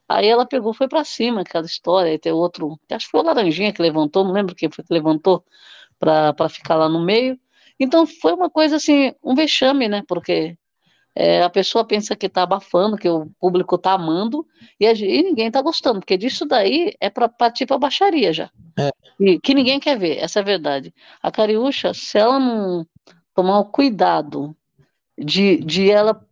Aí 0.09 0.27
ela 0.27 0.47
pegou, 0.47 0.73
foi 0.73 0.89
para 0.89 1.05
cima, 1.05 1.43
aquela 1.43 1.67
história, 1.67 2.15
e 2.15 2.19
tem 2.19 2.33
outro, 2.33 2.79
acho 2.91 3.07
que 3.07 3.11
foi 3.11 3.21
o 3.21 3.25
Laranjinha 3.25 3.73
que 3.73 3.83
levantou, 3.83 4.25
não 4.25 4.33
lembro 4.33 4.55
quem 4.55 4.71
foi 4.71 4.83
que 4.83 4.93
levantou 4.93 5.45
para 5.99 6.49
ficar 6.49 6.77
lá 6.77 6.89
no 6.89 7.05
meio, 7.05 7.39
então 7.79 8.07
foi 8.07 8.33
uma 8.33 8.49
coisa 8.49 8.77
assim, 8.77 9.13
um 9.23 9.35
vexame, 9.35 9.87
né? 9.87 10.03
Porque 10.09 10.57
é, 11.15 11.43
a 11.43 11.51
pessoa 11.51 11.85
pensa 11.85 12.17
que 12.17 12.27
está 12.27 12.43
abafando, 12.43 12.97
que 12.97 13.09
o 13.09 13.27
público 13.41 13.75
está 13.75 13.93
amando, 13.93 14.47
e, 14.81 14.87
a, 14.87 14.93
e 14.93 15.23
ninguém 15.23 15.49
está 15.49 15.61
gostando, 15.61 16.01
porque 16.01 16.17
disso 16.17 16.47
daí 16.47 16.95
é 17.01 17.11
para 17.11 17.29
partir 17.29 17.67
para 17.67 17.77
baixaria 17.77 18.33
já. 18.33 18.51
É. 18.79 18.91
E, 19.21 19.39
que 19.39 19.55
ninguém 19.55 19.79
quer 19.79 19.99
ver, 19.99 20.19
essa 20.19 20.39
é 20.39 20.43
a 20.43 20.45
verdade. 20.45 20.95
A 21.23 21.31
Cariúcha, 21.31 21.93
se 21.93 22.19
ela 22.19 22.39
não 22.39 22.87
tomar 23.35 23.59
o 23.61 23.67
cuidado 23.67 24.57
de, 25.17 25.59
de 25.59 25.91
ela 25.91 26.25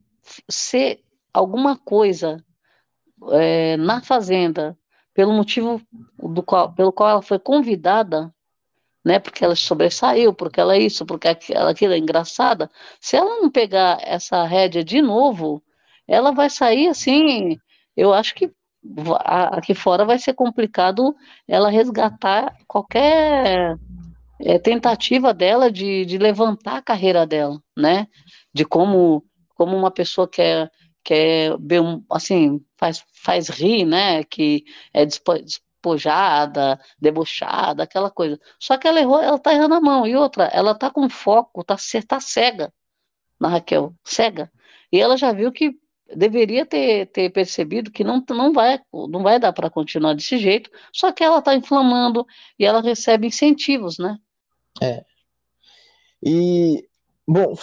ser 0.49 1.01
alguma 1.33 1.77
coisa 1.77 2.43
é, 3.33 3.77
na 3.77 4.01
fazenda, 4.03 4.77
pelo 5.15 5.33
motivo 5.33 5.81
do 6.19 6.43
qual, 6.43 6.73
pelo 6.73 6.93
qual 6.93 7.09
ela 7.09 7.23
foi 7.23 7.39
convidada, 7.39 8.33
né? 9.05 9.19
Porque 9.19 9.45
ela 9.45 9.55
sobressaiu, 9.55 10.35
porque 10.35 10.61
ela 10.61 10.75
é 10.75 10.81
isso, 10.81 11.07
porque 11.07 11.29
ela, 11.51 11.71
aquilo 11.71 11.93
é 11.93 11.99
engraçada. 11.99 12.71
Se 13.01 13.17
ela 13.17 13.41
não 13.41 13.51
pegar 13.51 13.99
essa 14.03 14.45
rédea 14.45 14.85
de 14.85 15.01
novo, 15.01 15.63
ela 16.09 16.33
vai 16.33 16.51
sair 16.51 16.89
assim. 16.89 17.59
Eu 17.97 18.13
acho 18.13 18.35
que 18.35 18.53
aqui 19.25 19.75
fora 19.75 20.05
vai 20.05 20.19
ser 20.19 20.35
complicado 20.35 21.15
ela 21.49 21.71
resgatar 21.71 22.57
qualquer 22.67 23.77
é, 24.41 24.59
tentativa 24.59 25.33
dela 25.33 25.71
de, 25.71 26.05
de 26.05 26.19
levantar 26.19 26.79
a 26.79 26.83
carreira 26.83 27.27
dela, 27.27 27.61
né? 27.77 28.07
De 28.53 28.65
como, 28.65 29.25
como 29.55 29.77
uma 29.77 29.91
pessoa 29.91 30.29
que 30.29 30.43
é, 30.43 30.69
que 31.07 31.15
é 31.15 31.51
assim, 32.11 32.61
faz, 32.77 33.05
faz 33.13 33.49
rir, 33.49 33.85
né? 33.85 34.25
Que 34.25 34.65
é 34.93 35.07
despojada, 35.07 36.81
debochada, 36.99 37.85
aquela 37.85 38.11
coisa. 38.11 38.41
Só 38.59 38.77
que 38.77 38.89
ela 38.89 38.99
errou, 38.99 39.21
ela 39.23 39.39
tá 39.39 39.55
errando 39.55 39.77
a 39.77 39.81
mão. 39.81 40.05
E 40.05 40.17
outra, 40.17 40.47
ela 40.47 40.75
tá 40.75 40.91
com 40.91 41.09
foco, 41.09 41.63
tá, 41.63 41.77
tá 42.09 42.19
cega 42.19 42.73
na 43.39 43.49
Raquel, 43.49 43.95
cega. 44.03 44.51
E 44.91 44.99
ela 45.01 45.17
já 45.17 45.33
viu 45.33 45.53
que 45.53 45.79
deveria 46.13 46.67
ter, 46.67 47.07
ter 47.07 47.31
percebido 47.31 47.93
que 47.93 48.03
não, 48.03 48.25
não, 48.31 48.53
vai, 48.53 48.81
não 48.93 49.23
vai 49.23 49.39
dar 49.39 49.53
para 49.53 49.71
continuar 49.71 50.15
desse 50.15 50.39
jeito, 50.39 50.71
só 50.93 51.13
que 51.13 51.23
ela 51.23 51.39
está 51.39 51.55
inflamando 51.55 52.27
e 52.59 52.65
ela 52.65 52.81
recebe 52.81 53.29
incentivos, 53.29 53.97
né? 53.97 54.19
É. 54.83 55.05
E, 56.21 56.85
bom, 57.27 57.55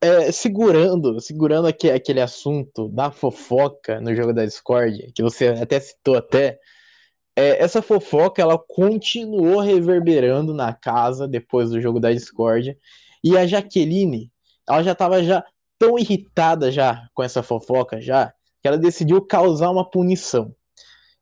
é, 0.00 0.32
segurando, 0.32 1.20
segurando 1.20 1.68
aqui, 1.68 1.90
aquele 1.90 2.20
assunto 2.20 2.88
da 2.88 3.10
fofoca 3.10 4.00
no 4.00 4.14
jogo 4.14 4.32
da 4.32 4.44
Discord, 4.44 5.12
que 5.12 5.22
você 5.22 5.48
até 5.48 5.78
citou 5.78 6.16
até, 6.16 6.58
é, 7.36 7.62
essa 7.62 7.82
fofoca 7.82 8.40
ela 8.40 8.58
continuou 8.58 9.60
reverberando 9.60 10.54
na 10.54 10.72
casa 10.72 11.28
depois 11.28 11.70
do 11.70 11.80
jogo 11.80 12.00
da 12.00 12.12
Discord. 12.12 12.76
E 13.22 13.36
a 13.36 13.46
Jaqueline, 13.46 14.32
ela 14.68 14.82
já 14.82 14.92
estava 14.92 15.22
já 15.22 15.44
tão 15.78 15.98
irritada 15.98 16.72
já 16.72 17.08
com 17.14 17.22
essa 17.22 17.42
fofoca 17.42 18.00
já, 18.00 18.32
que 18.62 18.68
ela 18.68 18.78
decidiu 18.78 19.20
causar 19.22 19.70
uma 19.70 19.88
punição. 19.88 20.54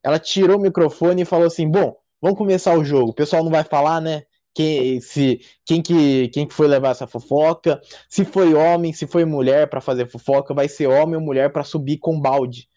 Ela 0.02 0.18
tirou 0.18 0.56
o 0.56 0.60
microfone 0.60 1.22
e 1.22 1.24
falou 1.24 1.46
assim: 1.46 1.68
"Bom, 1.68 1.96
vamos 2.20 2.38
começar 2.38 2.76
o 2.78 2.84
jogo. 2.84 3.10
O 3.10 3.14
pessoal 3.14 3.42
não 3.44 3.50
vai 3.50 3.64
falar, 3.64 4.00
né? 4.00 4.24
Quem, 4.58 5.00
se, 5.00 5.40
quem, 5.64 5.80
que, 5.80 6.28
quem 6.28 6.46
que 6.46 6.54
foi 6.54 6.66
levar 6.66 6.90
essa 6.90 7.06
fofoca? 7.06 7.80
Se 8.08 8.24
foi 8.24 8.54
homem, 8.54 8.92
se 8.92 9.06
foi 9.06 9.24
mulher 9.24 9.68
para 9.68 9.80
fazer 9.80 10.08
fofoca, 10.08 10.52
vai 10.52 10.68
ser 10.68 10.88
homem 10.88 11.16
ou 11.16 11.22
mulher 11.22 11.52
para 11.52 11.62
subir 11.62 11.98
com 11.98 12.20
balde 12.20 12.68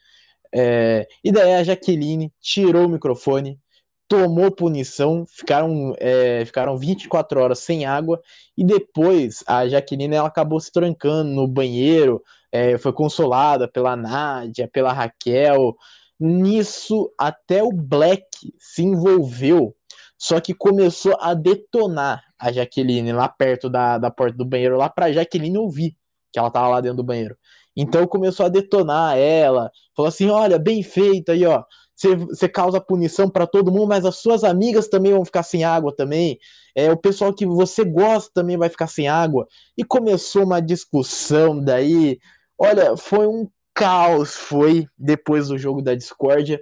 é, 0.53 1.07
e 1.23 1.31
daí 1.31 1.53
a 1.53 1.63
Jaqueline 1.63 2.31
tirou 2.41 2.85
o 2.85 2.89
microfone, 2.89 3.59
tomou 4.07 4.51
punição, 4.51 5.25
ficaram, 5.25 5.95
é, 5.97 6.43
ficaram 6.45 6.77
24 6.77 7.39
horas 7.39 7.59
sem 7.59 7.85
água, 7.85 8.19
e 8.57 8.65
depois 8.65 9.43
a 9.47 9.67
Jaqueline 9.67 10.15
ela 10.15 10.27
acabou 10.27 10.59
se 10.59 10.71
trancando 10.71 11.31
no 11.31 11.47
banheiro, 11.47 12.21
é, 12.51 12.77
foi 12.77 12.91
consolada 12.91 13.67
pela 13.67 13.95
Nádia, 13.95 14.67
pela 14.67 14.91
Raquel. 14.91 15.75
Nisso, 16.19 17.11
até 17.17 17.63
o 17.63 17.71
Black 17.71 18.27
se 18.59 18.83
envolveu, 18.83 19.73
só 20.21 20.39
que 20.39 20.53
começou 20.53 21.17
a 21.19 21.33
detonar 21.33 22.23
a 22.37 22.51
Jaqueline 22.51 23.11
lá 23.11 23.27
perto 23.27 23.67
da, 23.67 23.97
da 23.97 24.11
porta 24.11 24.37
do 24.37 24.45
banheiro, 24.45 24.77
lá 24.77 24.87
pra 24.87 25.11
Jaqueline 25.11 25.57
ouvir 25.57 25.97
que 26.31 26.37
ela 26.37 26.51
tava 26.51 26.67
lá 26.67 26.79
dentro 26.79 26.97
do 26.97 27.03
banheiro. 27.03 27.35
Então 27.75 28.05
começou 28.05 28.45
a 28.45 28.49
detonar 28.49 29.17
ela, 29.17 29.71
falou 29.95 30.09
assim: 30.09 30.29
olha, 30.29 30.59
bem 30.59 30.83
feito 30.83 31.31
aí, 31.31 31.43
ó. 31.43 31.63
Você 31.95 32.47
causa 32.47 32.79
punição 32.79 33.27
para 33.27 33.47
todo 33.47 33.71
mundo, 33.71 33.87
mas 33.87 34.05
as 34.05 34.17
suas 34.17 34.43
amigas 34.43 34.87
também 34.87 35.11
vão 35.11 35.25
ficar 35.25 35.41
sem 35.41 35.63
água 35.63 35.91
também. 35.95 36.37
É, 36.75 36.91
o 36.91 36.97
pessoal 36.97 37.33
que 37.33 37.45
você 37.45 37.83
gosta 37.83 38.29
também 38.31 38.57
vai 38.57 38.69
ficar 38.69 38.87
sem 38.87 39.07
água. 39.07 39.47
E 39.75 39.83
começou 39.83 40.43
uma 40.43 40.61
discussão 40.61 41.59
daí. 41.63 42.19
Olha, 42.59 42.95
foi 42.95 43.25
um 43.25 43.49
caos, 43.73 44.35
foi 44.35 44.85
depois 44.95 45.47
do 45.47 45.57
jogo 45.57 45.81
da 45.81 45.95
discórdia. 45.95 46.61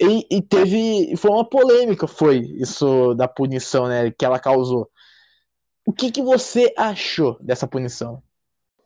E, 0.00 0.26
e, 0.30 0.42
teve. 0.42 1.14
Foi 1.16 1.30
uma 1.30 1.44
polêmica, 1.44 2.06
foi 2.06 2.38
isso 2.38 3.14
da 3.14 3.28
punição, 3.28 3.86
né? 3.86 4.10
Que 4.10 4.24
ela 4.24 4.38
causou. 4.38 4.90
O 5.84 5.92
que, 5.92 6.10
que 6.10 6.22
você 6.22 6.72
achou 6.76 7.36
dessa 7.40 7.66
punição? 7.66 8.22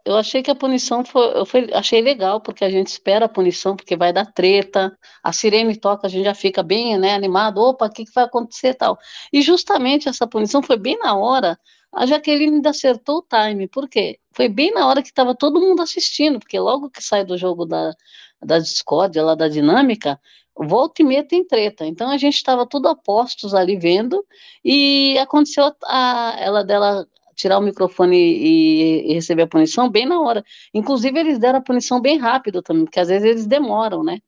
eu 0.04 0.16
achei 0.16 0.42
que 0.42 0.50
a 0.50 0.54
punição 0.54 1.04
foi, 1.04 1.38
eu 1.38 1.46
foi, 1.46 1.70
achei 1.72 2.00
legal, 2.02 2.40
porque 2.40 2.64
a 2.64 2.70
gente 2.70 2.88
espera 2.88 3.24
a 3.24 3.28
punição, 3.28 3.74
porque 3.74 3.96
vai 3.96 4.12
dar 4.12 4.26
treta, 4.26 4.96
a 5.22 5.32
sirene 5.32 5.76
toca, 5.76 6.06
a 6.06 6.10
gente 6.10 6.24
já 6.24 6.34
fica 6.34 6.62
bem, 6.62 6.98
né, 6.98 7.14
animado, 7.14 7.58
opa, 7.58 7.86
o 7.86 7.90
que, 7.90 8.04
que 8.04 8.12
vai 8.14 8.24
acontecer 8.24 8.74
tal. 8.74 8.98
E 9.32 9.40
justamente 9.40 10.08
essa 10.08 10.26
punição 10.26 10.62
foi 10.62 10.76
bem 10.76 10.98
na 10.98 11.16
hora, 11.16 11.58
a 11.92 12.04
Jaqueline 12.06 12.56
ainda 12.56 12.70
acertou 12.70 13.18
o 13.18 13.22
time, 13.22 13.66
por 13.68 13.88
quê? 13.88 14.18
Foi 14.32 14.48
bem 14.48 14.72
na 14.72 14.86
hora 14.86 15.00
que 15.02 15.08
estava 15.08 15.34
todo 15.34 15.60
mundo 15.60 15.80
assistindo, 15.80 16.38
porque 16.38 16.58
logo 16.58 16.90
que 16.90 17.02
sai 17.02 17.24
do 17.24 17.38
jogo 17.38 17.64
da, 17.64 17.92
da 18.42 18.58
discórdia, 18.58 19.22
lá 19.24 19.34
da 19.34 19.48
dinâmica, 19.48 20.20
volta 20.56 21.02
e 21.02 21.04
meia 21.04 21.24
tem 21.26 21.44
treta. 21.46 21.86
Então 21.86 22.10
a 22.10 22.16
gente 22.16 22.34
estava 22.36 22.66
tudo 22.66 22.88
a 22.88 22.96
postos 22.96 23.54
ali 23.54 23.76
vendo, 23.76 24.24
e 24.64 25.18
aconteceu 25.18 25.72
a, 25.84 26.36
ela 26.38 26.64
dela 26.64 27.06
tirar 27.34 27.58
o 27.58 27.62
microfone 27.62 28.16
e, 28.16 29.10
e, 29.10 29.14
receber 29.14 29.42
a 29.42 29.46
punição 29.46 29.90
bem 29.90 30.06
na 30.06 30.20
hora. 30.20 30.44
Inclusive, 30.72 31.18
eles 31.18 31.38
deram 31.38 31.58
a 31.58 31.62
punição 31.62 32.00
bem 32.00 32.18
rápido 32.18 32.62
também, 32.62 32.84
porque 32.84 33.00
às 33.00 33.08
vezes 33.08 33.28
eles 33.28 33.46
demoram, 33.46 34.02
né? 34.04 34.18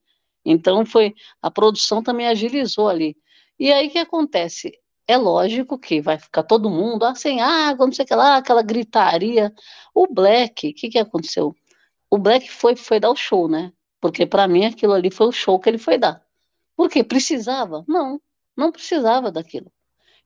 Então, 0.45 0.85
foi 0.87 1.15
a 1.43 1.51
produção 1.51 2.03
também 2.03 2.27
agilizou 2.27 2.89
ali. 2.89 3.17
E 3.59 3.73
aí, 3.73 3.91
que 3.91 3.99
acontece? 3.99 4.73
É 5.09 5.17
lógico 5.17 5.79
que 5.79 6.01
vai 6.01 6.19
ficar 6.19 6.43
todo 6.43 6.71
mundo 6.71 7.05
ah, 7.05 7.15
não 7.79 7.93
sei 7.93 8.05
o 8.05 8.09
que 8.09 8.15
lá, 8.15 8.37
aquela 8.37 8.63
gritaria. 8.63 9.53
O 9.95 10.07
Black, 10.13 10.69
o 10.71 10.75
que, 10.75 10.89
que 10.91 10.99
aconteceu? 10.99 11.55
O 12.11 12.19
Black 12.19 12.51
foi, 12.51 12.77
foi 12.77 13.01
dar 13.01 13.11
o 13.11 13.17
show, 13.17 13.49
né? 13.49 13.73
Porque 14.01 14.27
para 14.27 14.49
mim 14.49 14.65
aquilo 14.67 14.93
ali 14.93 15.11
foi 15.11 15.27
o 15.29 15.33
show 15.33 15.59
que 15.59 15.69
ele 15.69 15.79
foi 15.79 15.99
dar. 15.99 16.23
Por 16.77 16.91
quê? 16.91 17.03
Precisava? 17.03 17.85
Não, 17.89 18.21
não 18.57 18.71
precisava 18.71 19.31
daquilo. 19.31 19.73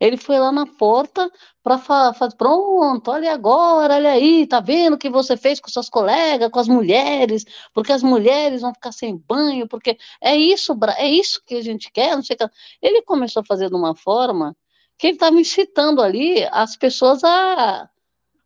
Ele 0.00 0.16
foi 0.16 0.38
lá 0.38 0.50
na 0.50 0.66
porta 0.66 1.30
para 1.62 1.76
falar, 1.76 2.14
pronto, 2.36 3.10
olha 3.10 3.34
agora, 3.34 3.96
olha 3.96 4.12
aí, 4.12 4.46
tá 4.46 4.58
vendo 4.58 4.94
o 4.94 4.98
que 4.98 5.10
você 5.10 5.36
fez 5.36 5.60
com 5.60 5.68
seus 5.68 5.90
colegas, 5.90 6.50
com 6.50 6.58
as 6.58 6.68
mulheres, 6.68 7.44
porque 7.74 7.92
as 7.92 8.02
mulheres 8.02 8.62
vão 8.62 8.72
ficar 8.72 8.92
sem 8.92 9.18
banho, 9.18 9.68
porque 9.68 9.98
é 10.22 10.34
isso, 10.34 10.74
é 10.96 11.06
isso 11.06 11.42
que 11.44 11.54
a 11.54 11.62
gente 11.62 11.92
quer, 11.92 12.16
não 12.16 12.22
sei 12.22 12.34
que. 12.34 12.48
Ele 12.80 13.02
começou 13.02 13.42
a 13.42 13.44
fazer 13.44 13.68
de 13.68 13.76
uma 13.76 13.94
forma 13.94 14.56
que 14.96 15.08
ele 15.08 15.16
estava 15.16 15.38
incitando 15.38 16.00
ali 16.02 16.46
as 16.50 16.76
pessoas 16.76 17.22
a, 17.22 17.88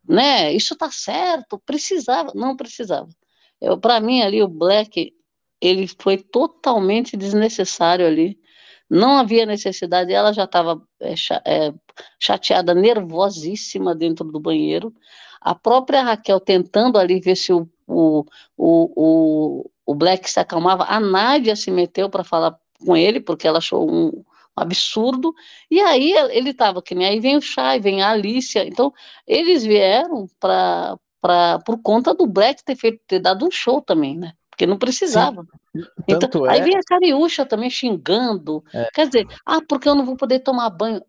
né, 0.07 0.53
isso 0.53 0.75
tá 0.75 0.91
certo, 0.91 1.57
precisava, 1.59 2.33
não 2.35 2.55
precisava. 2.57 3.07
Para 3.81 3.99
mim 3.99 4.21
ali 4.21 4.41
o 4.41 4.47
Black, 4.47 5.13
ele 5.61 5.87
foi 5.99 6.17
totalmente 6.17 7.17
desnecessário 7.17 8.05
ali 8.05 8.39
não 8.89 9.17
havia 9.17 9.45
necessidade, 9.45 10.13
ela 10.13 10.31
já 10.31 10.43
estava 10.43 10.81
é, 10.99 11.13
é, 11.45 11.73
chateada, 12.19 12.73
nervosíssima 12.73 13.95
dentro 13.95 14.31
do 14.31 14.39
banheiro. 14.39 14.93
A 15.41 15.55
própria 15.55 16.03
Raquel 16.03 16.39
tentando 16.39 16.97
ali 16.97 17.19
ver 17.19 17.35
se 17.35 17.51
o, 17.53 17.67
o, 17.87 18.25
o, 18.57 19.69
o, 19.85 19.95
Black 19.95 20.29
se 20.29 20.39
acalmava. 20.39 20.85
A 20.85 20.99
Nádia 20.99 21.55
se 21.55 21.71
meteu 21.71 22.09
para 22.09 22.23
falar 22.23 22.57
com 22.85 22.95
ele, 22.95 23.19
porque 23.19 23.47
ela 23.47 23.57
achou 23.59 23.89
um, 23.89 24.07
um 24.07 24.23
absurdo. 24.55 25.33
E 25.69 25.79
aí 25.81 26.13
ele 26.31 26.51
estava 26.51 26.81
que 26.81 26.95
nem 26.95 27.07
aí 27.07 27.19
vem 27.19 27.37
o 27.37 27.41
Chay, 27.41 27.79
vem 27.79 28.01
a 28.01 28.11
Alicia. 28.11 28.65
Então, 28.67 28.93
eles 29.27 29.63
vieram 29.63 30.27
para 30.39 30.97
por 31.65 31.81
conta 31.81 32.13
do 32.13 32.27
Black 32.27 32.63
ter 32.63 32.75
feito 32.75 32.99
ter 33.07 33.19
dado 33.19 33.45
um 33.45 33.51
show 33.51 33.81
também, 33.81 34.17
né? 34.17 34.33
porque 34.55 34.65
não 34.65 34.77
precisava. 34.77 35.45
Sim, 35.75 35.83
então, 36.07 36.45
é... 36.47 36.51
Aí 36.51 36.61
vem 36.61 36.77
a 36.77 36.83
Cariúcha 36.87 37.45
também 37.45 37.69
xingando. 37.69 38.63
É. 38.73 38.87
Quer 38.93 39.07
dizer, 39.07 39.27
ah, 39.45 39.59
porque 39.67 39.87
eu 39.87 39.95
não 39.95 40.05
vou 40.05 40.15
poder 40.15 40.39
tomar 40.39 40.69
banho. 40.69 41.01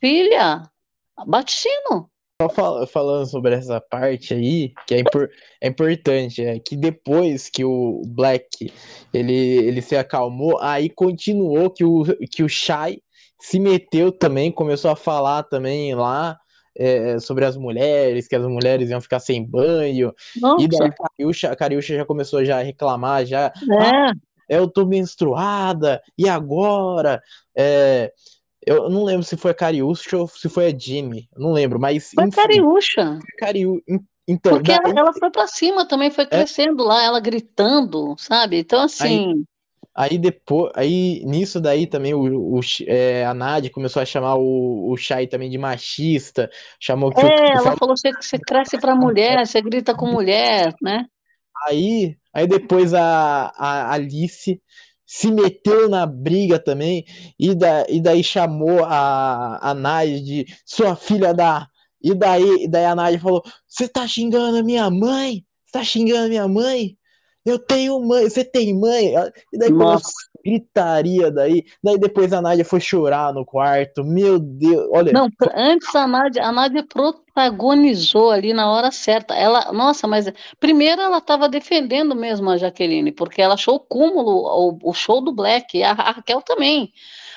Filha, 0.00 0.62
bate 1.26 1.52
sino. 1.52 2.08
Só 2.40 2.48
falando 2.86 3.26
sobre 3.26 3.54
essa 3.54 3.80
parte 3.80 4.34
aí, 4.34 4.72
que 4.86 4.94
é, 4.94 5.00
impor, 5.00 5.28
é 5.60 5.68
importante, 5.68 6.44
é 6.44 6.58
que 6.58 6.76
depois 6.76 7.48
que 7.48 7.64
o 7.64 8.02
Black 8.06 8.72
ele, 9.12 9.32
ele 9.32 9.80
se 9.80 9.96
acalmou, 9.96 10.58
aí 10.60 10.90
continuou 10.90 11.70
que 11.70 11.84
o, 11.84 12.04
que 12.30 12.42
o 12.42 12.48
Shai 12.48 12.98
se 13.40 13.60
meteu 13.60 14.10
também, 14.10 14.50
começou 14.50 14.90
a 14.90 14.96
falar 14.96 15.44
também 15.44 15.94
lá, 15.94 16.38
é, 16.76 17.18
sobre 17.18 17.44
as 17.44 17.56
mulheres, 17.56 18.26
que 18.26 18.36
as 18.36 18.44
mulheres 18.44 18.90
iam 18.90 19.00
ficar 19.00 19.20
sem 19.20 19.44
banho. 19.44 20.12
Nossa. 20.40 20.64
E 20.64 20.68
daí 20.68 20.88
a 20.88 20.92
Cariúcha, 20.92 21.50
a 21.50 21.56
Cariúcha 21.56 21.94
já 21.94 22.04
começou 22.04 22.44
já 22.44 22.58
a 22.58 22.62
reclamar, 22.62 23.24
já. 23.24 23.52
É. 23.70 23.78
Ah, 23.78 24.12
eu 24.48 24.68
tô 24.68 24.84
menstruada, 24.84 26.02
e 26.18 26.28
agora? 26.28 27.22
É, 27.56 28.12
eu 28.66 28.88
não 28.90 29.04
lembro 29.04 29.22
se 29.22 29.36
foi 29.36 29.50
a 29.50 29.54
Cariúcha 29.54 30.16
ou 30.16 30.28
se 30.28 30.48
foi 30.48 30.66
a 30.66 30.76
Jimmy, 30.76 31.28
não 31.36 31.52
lembro, 31.52 31.78
mas. 31.78 32.10
Foi 32.14 32.24
enfim, 32.24 32.36
Cariúcha. 32.36 33.18
Cariú... 33.38 33.80
Então, 34.26 34.52
Porque 34.52 34.72
daí... 34.72 34.80
ela, 34.90 35.00
ela, 35.00 35.12
foi 35.12 35.30
para 35.30 35.46
cima 35.46 35.86
também, 35.86 36.10
foi 36.10 36.24
é. 36.24 36.26
crescendo 36.26 36.82
é... 36.84 36.86
lá, 36.86 37.04
ela 37.04 37.20
gritando, 37.20 38.14
sabe? 38.18 38.58
Então, 38.58 38.80
assim. 38.80 39.34
Aí, 39.34 39.44
Aí 39.94 40.18
depois, 40.18 40.72
aí 40.74 41.22
nisso 41.24 41.60
daí 41.60 41.86
também 41.86 42.14
o, 42.14 42.56
o 42.56 42.60
é, 42.86 43.24
a 43.24 43.32
Nádia 43.32 43.70
começou 43.70 44.02
a 44.02 44.04
chamar 44.04 44.34
o, 44.36 44.92
o 44.92 44.96
também 45.30 45.48
de 45.48 45.56
machista, 45.56 46.50
chamou 46.80 47.12
que 47.12 47.24
É, 47.24 47.24
o, 47.24 47.58
ela 47.58 47.76
falou 47.76 47.94
que 47.94 48.12
você 48.20 48.38
cresce 48.38 48.76
para 48.78 48.94
mulher, 48.94 49.46
você 49.46 49.62
grita 49.62 49.94
com 49.94 50.06
mulher, 50.06 50.74
né? 50.82 51.06
Aí, 51.68 52.16
aí 52.32 52.46
depois 52.46 52.92
a, 52.92 53.52
a 53.56 53.92
Alice 53.92 54.60
se 55.06 55.30
meteu 55.30 55.88
na 55.88 56.06
briga 56.06 56.58
também 56.58 57.04
e, 57.38 57.54
da, 57.54 57.86
e 57.88 58.00
daí 58.00 58.22
chamou 58.24 58.84
a, 58.84 59.70
a 59.70 59.74
Nádia 59.74 60.20
de 60.20 60.46
sua 60.64 60.96
filha 60.96 61.32
da 61.32 61.68
e 62.02 62.14
daí, 62.14 62.64
e 62.64 62.68
daí 62.68 62.84
a 62.84 62.94
Nádia 62.94 63.20
falou: 63.20 63.42
"Você 63.66 63.88
tá 63.88 64.06
xingando 64.06 64.58
a 64.58 64.62
minha 64.62 64.90
mãe? 64.90 65.44
Você 65.64 65.72
tá 65.72 65.84
xingando 65.84 66.26
a 66.26 66.28
minha 66.28 66.48
mãe?" 66.48 66.98
Eu 67.44 67.58
tenho 67.58 68.00
mãe, 68.00 68.28
você 68.28 68.42
tem 68.42 68.72
mãe? 68.72 69.12
E 69.52 69.58
daí 69.58 69.70
Nossa. 69.70 70.10
gritaria 70.42 71.30
daí. 71.30 71.64
Daí 71.82 71.98
depois 71.98 72.32
a 72.32 72.40
Nádia 72.40 72.64
foi 72.64 72.80
chorar 72.80 73.34
no 73.34 73.44
quarto. 73.44 74.02
Meu 74.02 74.38
Deus, 74.38 74.88
olha. 74.92 75.12
Não, 75.12 75.28
antes 75.54 75.94
a 75.94 76.06
Nádia, 76.06 76.42
a 76.42 76.50
Nádia 76.50 76.82
protagonizou 76.82 78.30
ali 78.30 78.54
na 78.54 78.70
hora 78.70 78.90
certa. 78.90 79.34
Ela, 79.34 79.72
nossa, 79.72 80.06
mas 80.06 80.32
primeiro 80.58 81.02
ela 81.02 81.18
estava 81.18 81.46
defendendo 81.48 82.14
mesmo 82.14 82.48
a 82.48 82.56
Jaqueline, 82.56 83.12
porque 83.12 83.42
ela 83.42 83.54
achou 83.54 83.74
o 83.74 83.80
cúmulo, 83.80 84.78
o, 84.82 84.90
o 84.90 84.94
show 84.94 85.20
do 85.20 85.32
Black, 85.32 85.76
e 85.76 85.82
a, 85.82 85.90
a 85.90 86.12
Raquel 86.12 86.40
também 86.40 86.92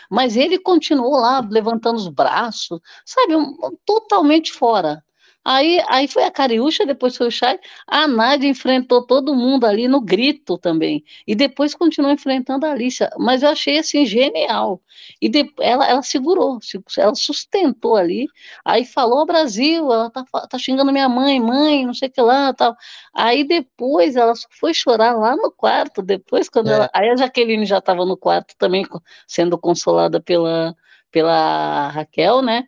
mas 0.10 0.38
ele 0.38 0.58
continuou 0.58 1.18
lá 1.18 1.46
levantando 1.50 1.98
os 1.98 2.08
braços, 2.08 2.80
sabe, 3.06 3.36
um, 3.36 3.58
totalmente 3.86 4.54
fora. 4.54 5.04
Aí, 5.50 5.82
aí 5.88 6.10
foi 6.10 6.26
a 6.26 6.30
Cariúcha, 6.32 6.86
depois 6.86 7.16
foi 7.16 7.28
o 7.28 7.32
Chay. 7.32 7.58
A 7.88 8.06
Nádia 8.06 8.50
enfrentou 8.50 9.08
todo 9.08 9.34
mundo 9.34 9.66
ali 9.66 9.88
no 9.88 10.02
grito 10.02 10.58
também. 10.58 11.06
E 11.26 11.34
depois 11.34 11.74
continuou 11.74 12.14
enfrentando 12.14 12.66
a 12.66 12.72
Alicia. 12.72 13.10
Mas 13.18 13.44
eu 13.44 13.50
achei 13.50 13.78
assim 13.78 14.06
genial. 14.06 14.82
E 15.22 15.30
de, 15.30 15.50
ela, 15.62 15.88
ela 15.88 16.02
segurou, 16.04 16.60
ela 16.98 17.16
sustentou 17.16 17.96
ali. 17.96 18.28
Aí 18.66 18.84
falou: 18.84 19.26
Brasil, 19.26 19.86
ela 19.86 20.10
tá, 20.10 20.26
tá 20.50 20.58
xingando 20.60 20.92
minha 20.92 21.08
mãe, 21.08 21.40
mãe, 21.40 21.86
não 21.86 21.94
sei 21.94 22.10
o 22.10 22.12
que 22.12 22.22
lá. 22.22 22.54
tal. 22.54 22.76
Aí 23.14 23.46
depois 23.46 24.18
ela 24.18 24.34
foi 24.60 24.74
chorar 24.74 25.14
lá 25.14 25.34
no 25.38 25.50
quarto. 25.50 26.02
Depois, 26.02 26.50
quando 26.50 26.72
é. 26.72 26.74
ela. 26.74 26.90
Aí 26.94 27.10
a 27.10 27.16
Jaqueline 27.16 27.66
já 27.66 27.78
estava 27.78 28.06
no 28.06 28.18
quarto 28.18 28.54
também, 28.58 28.86
sendo 29.26 29.58
consolada 29.58 30.20
pela, 30.20 30.76
pela 31.10 31.88
Raquel, 31.88 32.42
né? 32.42 32.66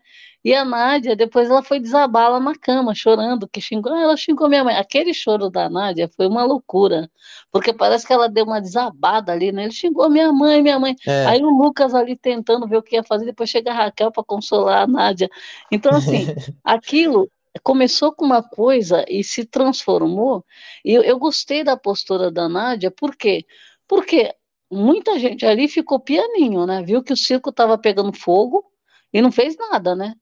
E 0.50 0.54
a 0.56 0.66
Nádia, 0.66 1.16
depois 1.16 1.48
ela 1.48 1.62
foi 1.62 1.80
desabar 1.80 2.32
lá 2.32 2.40
na 2.40 2.56
cama, 2.56 2.96
chorando, 2.96 3.48
que 3.48 3.62
xingou, 3.62 3.96
ela 3.96 4.18
xingou 4.18 4.50
minha 4.50 4.64
mãe. 4.64 4.76
Aquele 4.76 5.14
choro 5.14 5.48
da 5.48 5.70
Nádia 5.70 6.10
foi 6.10 6.26
uma 6.26 6.44
loucura, 6.44 7.08
porque 7.52 7.72
parece 7.72 8.08
que 8.08 8.12
ela 8.12 8.28
deu 8.28 8.46
uma 8.46 8.60
desabada 8.60 9.32
ali, 9.32 9.52
né? 9.52 9.66
Ele 9.66 9.72
xingou 9.72 10.10
minha 10.10 10.34
mãe, 10.34 10.64
minha 10.64 10.80
mãe. 10.80 10.96
É. 11.06 11.28
Aí 11.28 11.44
o 11.44 11.52
Lucas 11.52 11.94
ali 11.94 12.18
tentando 12.18 12.68
ver 12.68 12.78
o 12.78 12.82
que 12.82 12.96
ia 12.96 13.04
fazer, 13.04 13.26
depois 13.26 13.48
chega 13.48 13.70
a 13.70 13.76
Raquel 13.76 14.12
para 14.12 14.24
consolar 14.24 14.82
a 14.82 14.88
Nádia. 14.88 15.30
Então, 15.72 15.96
assim, 15.96 16.26
aquilo 16.66 17.30
começou 17.62 18.12
com 18.12 18.26
uma 18.26 18.42
coisa 18.42 19.06
e 19.08 19.24
se 19.24 19.46
transformou. 19.46 20.44
E 20.84 20.96
eu, 20.96 21.04
eu 21.04 21.20
gostei 21.20 21.64
da 21.64 21.78
postura 21.78 22.32
da 22.32 22.50
Nádia, 22.50 22.90
por 22.90 23.16
quê? 23.16 23.46
Porque 23.88 24.34
muita 24.72 25.20
gente 25.20 25.46
ali 25.46 25.68
ficou 25.68 26.00
pianinho, 26.00 26.66
né? 26.66 26.82
Viu 26.82 27.04
que 27.04 27.14
o 27.14 27.18
circo 27.18 27.52
estava 27.52 27.78
pegando 27.78 28.12
fogo 28.12 28.66
e 29.14 29.22
não 29.22 29.32
fez 29.32 29.56
nada, 29.56 29.96
né? 29.96 30.16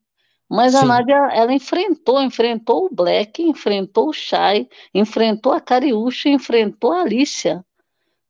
Mas 0.50 0.72
Sim. 0.74 0.80
a 0.80 0.86
Nádia, 0.86 1.30
ela 1.34 1.54
enfrentou, 1.54 2.22
enfrentou 2.22 2.86
o 2.86 2.90
Black, 2.94 3.44
enfrentou 3.44 4.10
o 4.10 4.14
Shai, 4.14 4.68
enfrentou 4.94 5.52
a 5.52 5.60
Cariúcha, 5.60 6.30
enfrentou 6.30 6.94
a 6.94 7.02
Alicia, 7.02 7.66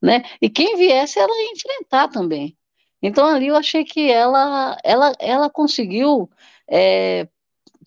né? 0.01 0.23
E 0.41 0.49
quem 0.49 0.75
viesse, 0.77 1.19
ela 1.19 1.31
ia 1.31 1.51
enfrentar 1.51 2.07
também. 2.07 2.57
Então 3.01 3.27
ali 3.27 3.47
eu 3.47 3.55
achei 3.55 3.83
que 3.83 4.11
ela, 4.11 4.75
ela, 4.83 5.13
ela 5.19 5.49
conseguiu 5.49 6.29
é, 6.67 7.27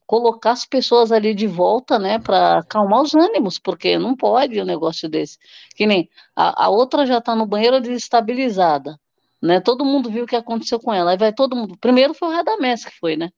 colocar 0.07 0.53
as 0.53 0.64
pessoas 0.64 1.12
ali 1.12 1.35
de 1.35 1.47
volta, 1.47 1.99
né, 1.99 2.19
para 2.19 2.59
acalmar 2.59 3.03
os 3.03 3.14
ânimos, 3.14 3.59
porque 3.59 3.99
não 3.99 4.16
pode 4.16 4.61
um 4.61 4.64
negócio 4.64 5.09
desse. 5.09 5.38
Que 5.77 5.87
nem 5.87 6.09
a, 6.37 6.66
a 6.66 6.69
outra 6.69 7.07
já 7.07 7.19
está 7.19 7.35
no 7.35 7.47
banheiro 7.47 7.81
desestabilizada, 7.81 8.99
né? 9.43 9.61
Todo 9.61 9.85
mundo 9.85 10.11
viu 10.11 10.25
o 10.25 10.27
que 10.27 10.37
aconteceu 10.37 10.79
com 10.81 10.93
ela. 10.93 11.12
Aí 11.12 11.16
vai 11.16 11.33
todo 11.33 11.57
mundo. 11.57 11.77
Primeiro 11.79 12.14
foi 12.14 12.29
o 12.29 12.33
Radamés 12.33 12.85
que 12.85 12.93
foi, 12.99 13.16
né? 13.16 13.31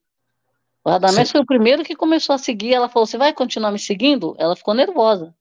O 0.85 0.91
Radamés 0.91 1.29
Sim. 1.29 1.33
foi 1.33 1.41
o 1.43 1.47
primeiro 1.47 1.85
que 1.85 1.97
começou 1.97 2.35
a 2.35 2.39
seguir. 2.39 2.75
Ela 2.75 2.89
falou: 2.89 3.07
Você 3.07 3.19
vai 3.19 3.33
continuar 3.33 3.71
me 3.73 3.79
seguindo? 3.79 4.35
Ela 4.39 4.57
ficou 4.57 4.75
nervosa. 4.75 5.35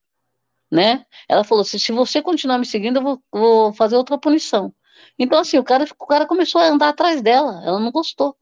né? 0.72 1.06
Ela 1.28 1.44
falou 1.44 1.64
assim, 1.64 1.80
se 1.80 1.92
você 1.92 2.22
continuar 2.22 2.58
me 2.58 2.66
seguindo, 2.66 2.98
eu 2.98 3.04
vou, 3.04 3.24
vou 3.32 3.74
fazer 3.74 3.96
outra 3.98 4.18
punição. 4.18 4.74
Então, 5.20 5.40
assim, 5.40 5.58
o 5.60 5.64
cara, 5.64 5.86
o 6.00 6.08
cara 6.08 6.26
começou 6.28 6.62
a 6.62 6.68
andar 6.68 6.90
atrás 6.90 7.22
dela, 7.22 7.62
ela 7.66 7.80
não 7.80 7.92
gostou. 7.92 8.36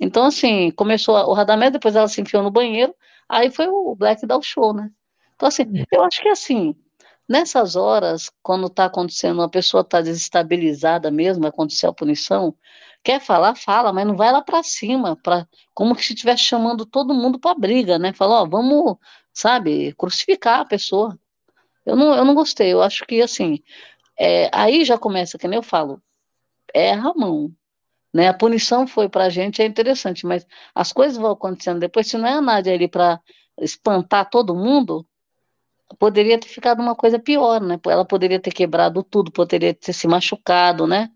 Então, 0.00 0.24
assim, 0.26 0.70
começou 0.72 1.16
o 1.16 1.32
radamés, 1.34 1.72
depois 1.72 1.96
ela 1.96 2.08
se 2.08 2.20
enfiou 2.20 2.42
no 2.42 2.50
banheiro, 2.50 2.94
aí 3.28 3.50
foi 3.50 3.68
o 3.68 3.94
Black 3.96 4.26
dar 4.26 4.38
o 4.38 4.42
show, 4.42 4.72
né? 4.74 4.90
Então, 5.36 5.48
assim, 5.48 5.64
eu 5.92 6.04
acho 6.04 6.22
que 6.22 6.28
assim, 6.28 6.76
nessas 7.28 7.76
horas, 7.76 8.30
quando 8.42 8.66
está 8.66 8.86
acontecendo, 8.86 9.38
uma 9.40 9.48
pessoa 9.48 9.80
está 9.82 10.00
desestabilizada 10.00 11.10
mesmo, 11.10 11.46
acontecer 11.46 11.86
a 11.86 11.92
punição, 11.92 12.54
quer 13.02 13.20
falar, 13.20 13.54
fala, 13.54 13.92
mas 13.92 14.06
não 14.06 14.16
vai 14.16 14.32
lá 14.32 14.42
para 14.42 14.62
cima, 14.62 15.16
para 15.16 15.46
como 15.74 15.94
se 15.96 16.14
estivesse 16.14 16.44
chamando 16.44 16.86
todo 16.86 17.14
mundo 17.14 17.38
para 17.38 17.58
briga, 17.58 17.98
né? 17.98 18.12
Falar, 18.12 18.42
ó, 18.42 18.46
vamos, 18.46 18.96
sabe, 19.32 19.92
crucificar 19.94 20.60
a 20.60 20.64
pessoa. 20.64 21.18
Eu 21.86 21.96
não, 21.96 22.14
eu 22.14 22.24
não 22.24 22.34
gostei, 22.34 22.72
eu 22.72 22.82
acho 22.82 23.04
que 23.06 23.20
assim, 23.22 23.60
é, 24.18 24.50
aí 24.52 24.84
já 24.84 24.98
começa, 24.98 25.38
que 25.38 25.48
nem 25.48 25.58
eu 25.58 25.62
falo, 25.62 26.02
erra 26.74 27.10
a 27.10 27.14
mão. 27.14 27.52
Né? 28.12 28.28
A 28.28 28.34
punição 28.34 28.86
foi 28.86 29.08
para 29.08 29.24
a 29.24 29.28
gente, 29.28 29.60
é 29.60 29.66
interessante, 29.66 30.24
mas 30.26 30.46
as 30.74 30.92
coisas 30.92 31.18
vão 31.18 31.32
acontecendo 31.32 31.80
depois. 31.80 32.06
Se 32.06 32.16
não 32.16 32.28
é 32.28 32.34
a 32.34 32.40
Nádia 32.40 32.72
ali 32.72 32.88
para 32.88 33.20
espantar 33.58 34.30
todo 34.30 34.54
mundo, 34.54 35.06
poderia 35.98 36.38
ter 36.38 36.48
ficado 36.48 36.80
uma 36.82 36.94
coisa 36.94 37.18
pior, 37.18 37.60
né? 37.60 37.78
Ela 37.86 38.04
poderia 38.04 38.40
ter 38.40 38.52
quebrado 38.52 39.02
tudo, 39.02 39.30
poderia 39.30 39.74
ter 39.74 39.92
se 39.92 40.06
machucado, 40.06 40.86
né? 40.86 41.10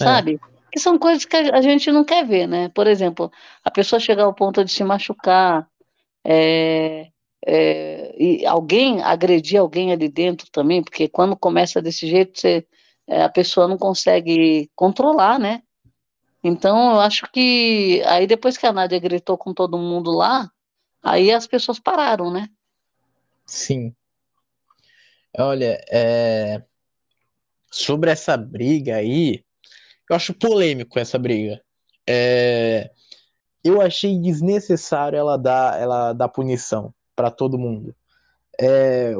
É. 0.00 0.04
Sabe? 0.04 0.40
Que 0.72 0.78
são 0.78 0.98
coisas 0.98 1.24
que 1.24 1.36
a 1.36 1.60
gente 1.60 1.90
não 1.90 2.04
quer 2.04 2.26
ver, 2.26 2.46
né? 2.46 2.68
Por 2.70 2.86
exemplo, 2.86 3.30
a 3.64 3.70
pessoa 3.70 4.00
chegar 4.00 4.24
ao 4.24 4.34
ponto 4.34 4.64
de 4.64 4.70
se 4.70 4.84
machucar, 4.84 5.66
é, 6.24 7.08
é, 7.46 8.14
e 8.18 8.44
alguém 8.46 9.02
agredir 9.02 9.58
alguém 9.58 9.92
ali 9.92 10.08
dentro 10.08 10.50
também, 10.50 10.82
porque 10.82 11.08
quando 11.08 11.36
começa 11.36 11.80
desse 11.80 12.06
jeito, 12.06 12.38
você, 12.38 12.66
é, 13.06 13.22
a 13.22 13.28
pessoa 13.28 13.66
não 13.66 13.78
consegue 13.78 14.70
controlar, 14.74 15.38
né? 15.38 15.62
Então, 16.42 16.92
eu 16.92 17.00
acho 17.00 17.30
que 17.32 18.02
aí 18.06 18.26
depois 18.26 18.56
que 18.56 18.66
a 18.66 18.72
Nádia 18.72 18.98
gritou 18.98 19.36
com 19.36 19.52
todo 19.52 19.78
mundo 19.78 20.10
lá, 20.10 20.50
aí 21.02 21.32
as 21.32 21.46
pessoas 21.46 21.78
pararam, 21.80 22.30
né? 22.30 22.48
Sim. 23.46 23.94
Olha, 25.38 25.80
é... 25.90 26.62
sobre 27.70 28.10
essa 28.10 28.36
briga 28.36 28.96
aí, 28.96 29.44
eu 30.10 30.16
acho 30.16 30.34
polêmico 30.34 30.98
essa 30.98 31.18
briga. 31.18 31.62
É... 32.08 32.90
Eu 33.62 33.80
achei 33.80 34.18
desnecessário 34.18 35.18
ela 35.18 35.36
dar, 35.36 35.80
ela 35.80 36.12
dar 36.12 36.28
punição 36.28 36.92
para 37.14 37.30
todo 37.30 37.58
mundo. 37.58 37.94
É... 38.60 39.12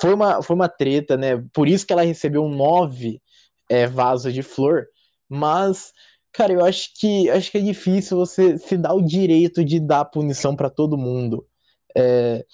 Foi, 0.00 0.14
uma, 0.14 0.42
foi 0.42 0.54
uma 0.54 0.68
treta, 0.68 1.16
né? 1.16 1.44
Por 1.52 1.68
isso 1.68 1.86
que 1.86 1.92
ela 1.92 2.02
recebeu 2.02 2.48
nove 2.48 3.20
é, 3.68 3.86
vasos 3.86 4.32
de 4.32 4.42
flor, 4.42 4.86
mas 5.28 5.92
Cara, 6.32 6.54
eu 6.54 6.64
acho 6.64 6.94
que 6.98 7.28
acho 7.28 7.50
que 7.50 7.58
é 7.58 7.60
difícil 7.60 8.16
você 8.16 8.56
se 8.56 8.76
dar 8.78 8.94
o 8.94 9.02
direito 9.02 9.62
de 9.62 9.78
dar 9.78 10.06
punição 10.06 10.56
para 10.56 10.70
todo 10.70 10.96
mundo. 10.96 11.46
É, 11.94 12.44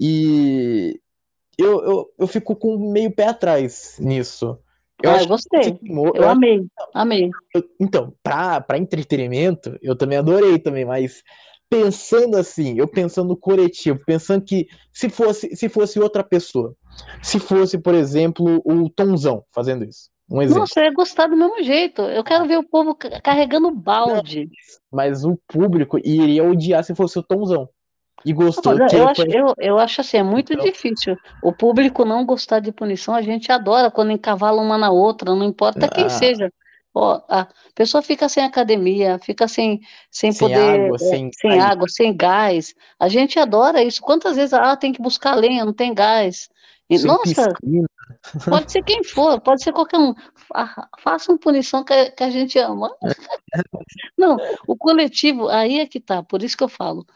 e 0.00 1.00
eu, 1.60 1.82
eu, 1.84 2.12
eu 2.18 2.26
fico 2.26 2.56
com 2.56 2.90
meio 2.90 3.10
pé 3.10 3.28
atrás 3.28 3.96
nisso. 4.00 4.58
Eu, 5.02 5.10
ah, 5.10 5.22
eu 5.22 5.26
gostei. 5.26 5.78
eu, 5.82 6.12
eu 6.14 6.28
amei, 6.28 6.66
amei. 6.94 7.30
Então, 7.78 8.12
para 8.22 8.78
entretenimento, 8.78 9.78
eu 9.80 9.96
também 9.96 10.18
adorei 10.18 10.58
também, 10.58 10.84
mas 10.84 11.22
pensando 11.70 12.36
assim, 12.36 12.78
eu 12.78 12.86
pensando 12.86 13.28
no 13.28 13.36
coletivo, 13.36 14.00
pensando 14.04 14.44
que 14.44 14.66
se 14.92 15.08
fosse, 15.08 15.54
se 15.54 15.68
fosse 15.68 16.00
outra 16.00 16.22
pessoa, 16.22 16.74
se 17.22 17.38
fosse, 17.38 17.78
por 17.78 17.94
exemplo, 17.94 18.60
o 18.64 18.90
Tonzão 18.90 19.44
fazendo 19.52 19.84
isso, 19.84 20.10
um 20.28 20.42
exemplo. 20.42 20.60
Nossa, 20.60 20.80
eu 20.80 20.84
ia 20.84 20.92
gostar 20.92 21.28
do 21.28 21.36
mesmo 21.36 21.62
jeito. 21.62 22.02
Eu 22.02 22.24
quero 22.24 22.46
ver 22.46 22.58
o 22.58 22.68
povo 22.68 22.94
carregando 23.22 23.70
balde. 23.70 24.50
Mas 24.92 25.24
o 25.24 25.38
público 25.46 25.98
iria 25.98 26.44
odiar 26.44 26.84
se 26.84 26.94
fosse 26.94 27.18
o 27.18 27.22
Tomzão. 27.22 27.68
E 28.24 28.32
gostou. 28.32 28.74
Não, 28.76 28.86
eu, 28.92 29.08
acho, 29.08 29.22
eu, 29.22 29.54
eu 29.58 29.78
acho 29.78 30.00
assim, 30.00 30.18
é 30.18 30.22
muito 30.22 30.52
então... 30.52 30.64
difícil. 30.64 31.16
O 31.42 31.52
público 31.52 32.04
não 32.04 32.24
gostar 32.24 32.60
de 32.60 32.72
punição, 32.72 33.14
a 33.14 33.22
gente 33.22 33.50
adora 33.50 33.90
quando 33.90 34.12
encavalam 34.12 34.64
uma 34.64 34.76
na 34.76 34.90
outra, 34.90 35.34
não 35.34 35.44
importa 35.44 35.86
ah. 35.86 35.88
quem 35.88 36.08
seja. 36.08 36.52
Ó, 36.92 37.20
a 37.28 37.46
pessoa 37.74 38.02
fica 38.02 38.28
sem 38.28 38.44
academia, 38.44 39.18
fica 39.20 39.46
sem, 39.46 39.80
sem, 40.10 40.32
sem 40.32 40.48
poder, 40.48 40.86
água, 40.86 40.96
é, 40.96 40.98
sem, 40.98 41.30
sem 41.32 41.60
água, 41.60 41.88
sem 41.88 42.16
gás. 42.16 42.74
A 42.98 43.08
gente 43.08 43.38
adora 43.38 43.82
isso. 43.82 44.02
Quantas 44.02 44.36
vezes 44.36 44.52
ah, 44.52 44.76
tem 44.76 44.92
que 44.92 45.00
buscar 45.00 45.36
lenha, 45.36 45.64
não 45.64 45.72
tem 45.72 45.94
gás. 45.94 46.48
E, 46.90 46.98
nossa, 47.04 47.54
piscina. 47.54 47.88
pode 48.48 48.72
ser 48.72 48.82
quem 48.82 49.04
for, 49.04 49.40
pode 49.40 49.62
ser 49.62 49.72
qualquer 49.72 49.98
um. 49.98 50.12
Façam 50.98 51.38
punição 51.38 51.84
que, 51.84 52.10
que 52.10 52.24
a 52.24 52.30
gente 52.30 52.58
ama. 52.58 52.90
Não, 54.18 54.36
o 54.66 54.76
coletivo, 54.76 55.48
aí 55.48 55.78
é 55.78 55.86
que 55.86 56.00
tá, 56.00 56.20
por 56.24 56.42
isso 56.42 56.56
que 56.56 56.64
eu 56.64 56.68
falo. 56.68 57.06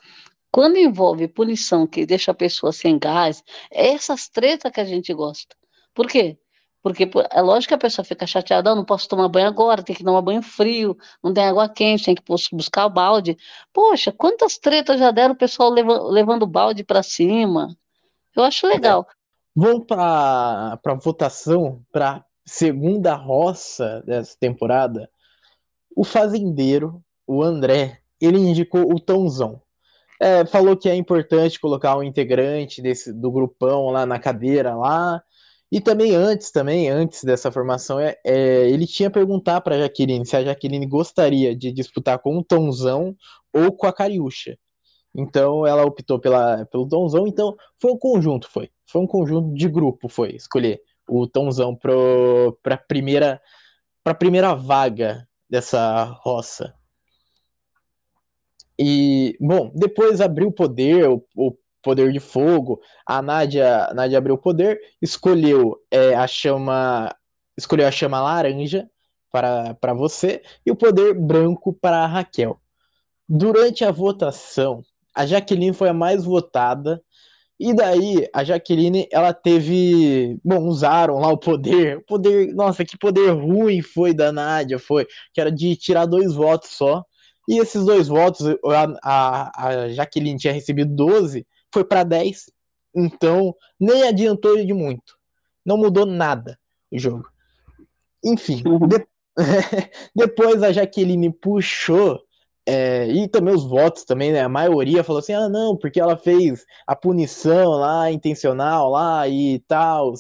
Quando 0.54 0.76
envolve 0.76 1.26
punição 1.26 1.84
que 1.84 2.06
deixa 2.06 2.30
a 2.30 2.34
pessoa 2.34 2.70
sem 2.70 2.96
gás, 2.96 3.42
é 3.72 3.88
essas 3.88 4.28
tretas 4.28 4.70
que 4.70 4.80
a 4.80 4.84
gente 4.84 5.12
gosta. 5.12 5.56
Por 5.92 6.06
quê? 6.06 6.38
Porque 6.80 7.10
é 7.32 7.42
lógico 7.42 7.70
que 7.70 7.74
a 7.74 7.78
pessoa 7.78 8.04
fica 8.04 8.24
chateada, 8.24 8.70
oh, 8.70 8.76
não 8.76 8.84
posso 8.84 9.08
tomar 9.08 9.26
banho 9.26 9.48
agora, 9.48 9.82
tem 9.82 9.96
que 9.96 10.04
tomar 10.04 10.22
banho 10.22 10.42
frio, 10.42 10.96
não 11.20 11.34
tem 11.34 11.44
água 11.44 11.68
quente, 11.68 12.04
tem 12.04 12.14
que 12.14 12.22
buscar 12.52 12.86
o 12.86 12.90
balde. 12.90 13.36
Poxa, 13.72 14.12
quantas 14.12 14.56
tretas 14.56 15.00
já 15.00 15.10
deram 15.10 15.34
o 15.34 15.36
pessoal 15.36 15.70
levando, 15.70 16.06
levando 16.06 16.46
balde 16.46 16.84
para 16.84 17.02
cima? 17.02 17.76
Eu 18.36 18.44
acho 18.44 18.68
legal. 18.68 19.08
Vamos 19.56 19.84
para 19.88 20.78
a 20.80 20.94
votação 21.02 21.82
para 21.90 22.24
segunda 22.46 23.16
roça 23.16 24.04
dessa 24.06 24.36
temporada. 24.38 25.10
O 25.96 26.04
fazendeiro, 26.04 27.02
o 27.26 27.42
André, 27.42 27.98
ele 28.20 28.38
indicou 28.38 28.94
o 28.94 29.00
Tãozão. 29.00 29.60
É, 30.20 30.46
falou 30.46 30.76
que 30.76 30.88
é 30.88 30.94
importante 30.94 31.60
colocar 31.60 31.96
um 31.96 32.02
integrante 32.02 32.80
desse, 32.80 33.12
do 33.12 33.30
grupão 33.30 33.90
lá 33.90 34.06
na 34.06 34.18
cadeira 34.18 34.74
lá. 34.74 35.22
E 35.72 35.80
também 35.80 36.14
antes, 36.14 36.50
também 36.50 36.88
antes 36.88 37.24
dessa 37.24 37.50
formação, 37.50 37.98
é, 37.98 38.16
é 38.24 38.70
ele 38.70 38.86
tinha 38.86 39.10
perguntar 39.10 39.60
para 39.60 39.74
a 39.74 39.78
Jaqueline 39.80 40.24
se 40.24 40.36
a 40.36 40.44
Jaqueline 40.44 40.86
gostaria 40.86 41.54
de 41.56 41.72
disputar 41.72 42.18
com 42.20 42.38
o 42.38 42.44
Tãozão 42.44 43.16
ou 43.52 43.72
com 43.72 43.86
a 43.86 43.92
Cariúcha. 43.92 44.56
Então 45.14 45.66
ela 45.66 45.84
optou 45.84 46.18
pela, 46.18 46.66
pelo 46.66 46.88
Tonzão, 46.88 47.26
então 47.26 47.56
foi 47.80 47.92
um 47.92 47.98
conjunto, 47.98 48.50
foi. 48.50 48.70
Foi 48.86 49.00
um 49.00 49.06
conjunto 49.06 49.54
de 49.54 49.68
grupo, 49.68 50.08
foi 50.08 50.34
escolher 50.34 50.80
o 51.08 51.26
Tonzão 51.26 51.76
para 51.76 52.76
primeira 52.88 53.40
para 54.02 54.14
primeira 54.14 54.54
vaga 54.54 55.26
dessa 55.48 56.04
roça. 56.22 56.74
E, 58.78 59.36
bom, 59.40 59.70
depois 59.74 60.20
abriu 60.20 60.48
o 60.48 60.52
poder, 60.52 61.08
o, 61.08 61.56
poder 61.84 62.10
de 62.10 62.18
fogo. 62.18 62.80
A 63.06 63.20
Nádia, 63.22 63.84
a 63.84 64.16
abriu 64.16 64.34
o 64.34 64.38
poder, 64.38 64.80
escolheu 65.00 65.76
é, 65.90 66.14
a 66.14 66.26
chama, 66.26 67.14
escolheu 67.56 67.86
a 67.86 67.92
chama 67.92 68.20
laranja 68.20 68.88
para, 69.30 69.94
você 69.94 70.42
e 70.64 70.70
o 70.70 70.76
poder 70.76 71.14
branco 71.14 71.72
para 71.72 72.06
Raquel. 72.06 72.58
Durante 73.28 73.84
a 73.84 73.90
votação, 73.90 74.82
a 75.14 75.26
Jaqueline 75.26 75.72
foi 75.72 75.88
a 75.88 75.94
mais 75.94 76.24
votada. 76.24 77.02
E 77.58 77.72
daí, 77.72 78.28
a 78.34 78.42
Jaqueline, 78.42 79.06
ela 79.12 79.32
teve. 79.32 80.38
Bom, 80.44 80.66
usaram 80.66 81.18
lá 81.20 81.28
o 81.28 81.38
poder. 81.38 81.98
O 81.98 82.02
poder. 82.02 82.52
Nossa, 82.52 82.84
que 82.84 82.98
poder 82.98 83.30
ruim 83.30 83.80
foi 83.80 84.12
da 84.12 84.32
Nádia, 84.32 84.78
foi. 84.78 85.06
Que 85.32 85.40
era 85.40 85.52
de 85.52 85.76
tirar 85.76 86.06
dois 86.06 86.34
votos 86.34 86.70
só. 86.70 87.04
E 87.48 87.58
esses 87.58 87.84
dois 87.84 88.08
votos, 88.08 88.46
a, 88.64 88.98
a, 89.02 89.66
a 89.66 89.88
Jaqueline 89.90 90.38
tinha 90.38 90.52
recebido 90.52 90.94
12, 90.94 91.46
foi 91.72 91.84
para 91.84 92.02
10. 92.02 92.50
Então, 92.94 93.54
nem 93.78 94.04
adiantou 94.04 94.56
de 94.64 94.72
muito. 94.72 95.18
Não 95.64 95.76
mudou 95.76 96.06
nada 96.06 96.58
o 96.90 96.98
jogo. 96.98 97.28
Enfim, 98.24 98.62
uhum. 98.66 98.86
de... 98.86 99.06
depois 100.14 100.62
a 100.62 100.72
Jaqueline 100.72 101.32
puxou 101.32 102.22
é, 102.66 103.08
e 103.08 103.28
também 103.28 103.54
os 103.54 103.64
votos 103.64 104.04
também, 104.04 104.32
né? 104.32 104.40
A 104.40 104.48
maioria 104.48 105.04
falou 105.04 105.20
assim, 105.20 105.34
ah, 105.34 105.48
não, 105.48 105.76
porque 105.76 106.00
ela 106.00 106.16
fez 106.16 106.64
a 106.86 106.96
punição 106.96 107.72
lá, 107.72 108.10
intencional 108.10 108.90
lá 108.90 109.28
e 109.28 109.58
tal. 109.68 110.14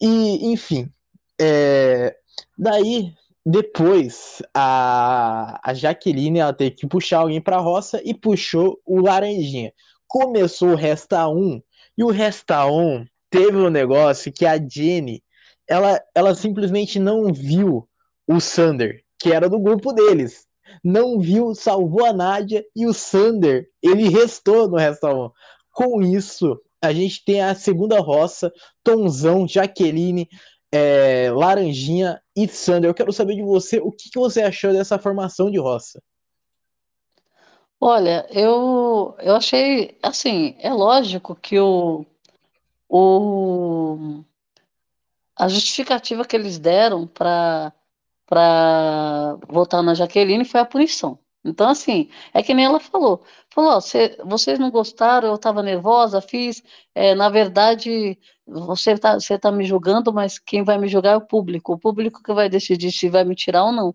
E, 0.00 0.50
enfim. 0.50 0.90
É, 1.38 2.16
daí, 2.56 3.12
depois, 3.44 4.42
a, 4.54 5.60
a 5.62 5.74
Jaqueline, 5.74 6.38
ela 6.38 6.52
teve 6.52 6.72
que 6.72 6.86
puxar 6.86 7.18
alguém 7.18 7.40
pra 7.40 7.58
roça 7.58 8.00
e 8.04 8.14
puxou 8.14 8.80
o 8.86 9.00
Laranjinha. 9.00 9.72
Começou 10.06 10.70
o 10.70 10.76
Resta 10.76 11.28
1, 11.28 11.60
e 11.98 12.04
o 12.04 12.10
Resta 12.10 12.66
1 12.66 13.06
teve 13.30 13.56
um 13.56 13.70
negócio 13.70 14.32
que 14.32 14.46
a 14.46 14.56
Jenny, 14.56 15.22
ela, 15.68 16.00
ela 16.14 16.34
simplesmente 16.34 16.98
não 16.98 17.32
viu 17.32 17.88
o 18.26 18.40
Sander, 18.40 19.02
que 19.18 19.32
era 19.32 19.48
do 19.48 19.58
grupo 19.58 19.92
deles 19.92 20.46
não 20.82 21.18
viu, 21.18 21.54
salvou 21.54 22.04
a 22.04 22.12
Nádia 22.12 22.64
e 22.74 22.86
o 22.86 22.94
Sander, 22.94 23.68
ele 23.82 24.08
restou 24.08 24.68
no 24.68 24.76
restaurante. 24.76 25.34
Com 25.72 26.02
isso, 26.02 26.60
a 26.80 26.92
gente 26.92 27.24
tem 27.24 27.40
a 27.42 27.54
segunda 27.54 27.98
roça, 28.00 28.52
Tonzão, 28.84 29.46
Jaqueline, 29.48 30.28
é, 30.72 31.30
Laranjinha 31.30 32.20
e 32.34 32.48
Sander. 32.48 32.88
Eu 32.88 32.94
quero 32.94 33.12
saber 33.12 33.36
de 33.36 33.42
você 33.42 33.78
o 33.78 33.92
que, 33.92 34.10
que 34.10 34.18
você 34.18 34.42
achou 34.42 34.72
dessa 34.72 34.98
formação 34.98 35.50
de 35.50 35.58
roça. 35.58 36.02
Olha, 37.78 38.26
eu, 38.30 39.14
eu 39.18 39.36
achei, 39.36 39.98
assim, 40.02 40.54
é 40.60 40.72
lógico 40.72 41.34
que 41.34 41.58
o, 41.58 42.06
o, 42.88 44.22
a 45.36 45.48
justificativa 45.48 46.24
que 46.24 46.36
eles 46.36 46.58
deram 46.58 47.06
para 47.06 47.72
para 48.24 49.36
votar 49.46 49.82
na 49.82 49.92
Jaqueline 49.92 50.46
foi 50.46 50.58
a 50.58 50.64
punição. 50.64 51.18
Então, 51.44 51.68
assim, 51.68 52.08
é 52.32 52.42
que 52.42 52.54
nem 52.54 52.64
ela 52.64 52.78
falou. 52.80 53.24
Falou, 53.50 53.72
ó, 53.72 53.80
cê, 53.80 54.16
vocês 54.24 54.58
não 54.58 54.70
gostaram, 54.70 55.28
eu 55.28 55.34
estava 55.34 55.62
nervosa, 55.62 56.20
fiz. 56.20 56.62
É, 56.94 57.14
na 57.14 57.28
verdade, 57.28 58.18
você 58.46 58.92
está 58.92 59.14
você 59.14 59.38
tá 59.38 59.50
me 59.50 59.64
julgando, 59.64 60.12
mas 60.12 60.38
quem 60.38 60.62
vai 60.64 60.78
me 60.78 60.88
julgar 60.88 61.14
é 61.14 61.16
o 61.16 61.26
público. 61.26 61.72
O 61.72 61.78
público 61.78 62.22
que 62.22 62.32
vai 62.32 62.48
decidir 62.48 62.92
se 62.92 63.08
vai 63.08 63.24
me 63.24 63.34
tirar 63.34 63.64
ou 63.64 63.72
não, 63.72 63.94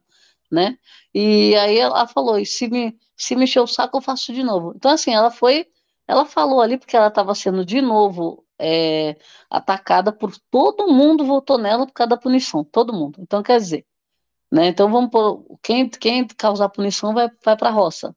né? 0.51 0.77
E 1.13 1.55
aí 1.55 1.77
ela 1.77 2.07
falou, 2.07 2.37
e 2.39 2.45
se 2.45 2.67
me, 2.67 2.97
se 3.15 3.35
me 3.35 3.45
encher 3.45 3.61
o 3.61 3.67
saco, 3.67 3.97
eu 3.97 4.01
faço 4.01 4.33
de 4.33 4.43
novo. 4.43 4.73
Então, 4.75 4.91
assim, 4.91 5.13
ela 5.13 5.31
foi, 5.31 5.67
ela 6.07 6.25
falou 6.25 6.61
ali, 6.61 6.77
porque 6.77 6.95
ela 6.97 7.07
estava 7.07 7.33
sendo 7.35 7.65
de 7.65 7.81
novo 7.81 8.45
é, 8.59 9.17
atacada 9.49 10.11
por 10.11 10.33
todo 10.49 10.87
mundo 10.87 11.25
votou 11.25 11.57
nela 11.57 11.85
por 11.85 11.93
causa 11.93 12.09
da 12.09 12.17
punição, 12.17 12.63
todo 12.63 12.93
mundo. 12.93 13.19
Então, 13.21 13.43
quer 13.43 13.57
dizer, 13.59 13.85
né? 14.51 14.67
Então 14.67 14.91
vamos 14.91 15.09
por 15.11 15.57
quem, 15.61 15.89
quem 15.89 16.25
causar 16.27 16.69
punição 16.69 17.13
vai, 17.13 17.29
vai 17.43 17.57
para 17.57 17.69
a 17.69 17.71
roça. 17.71 18.15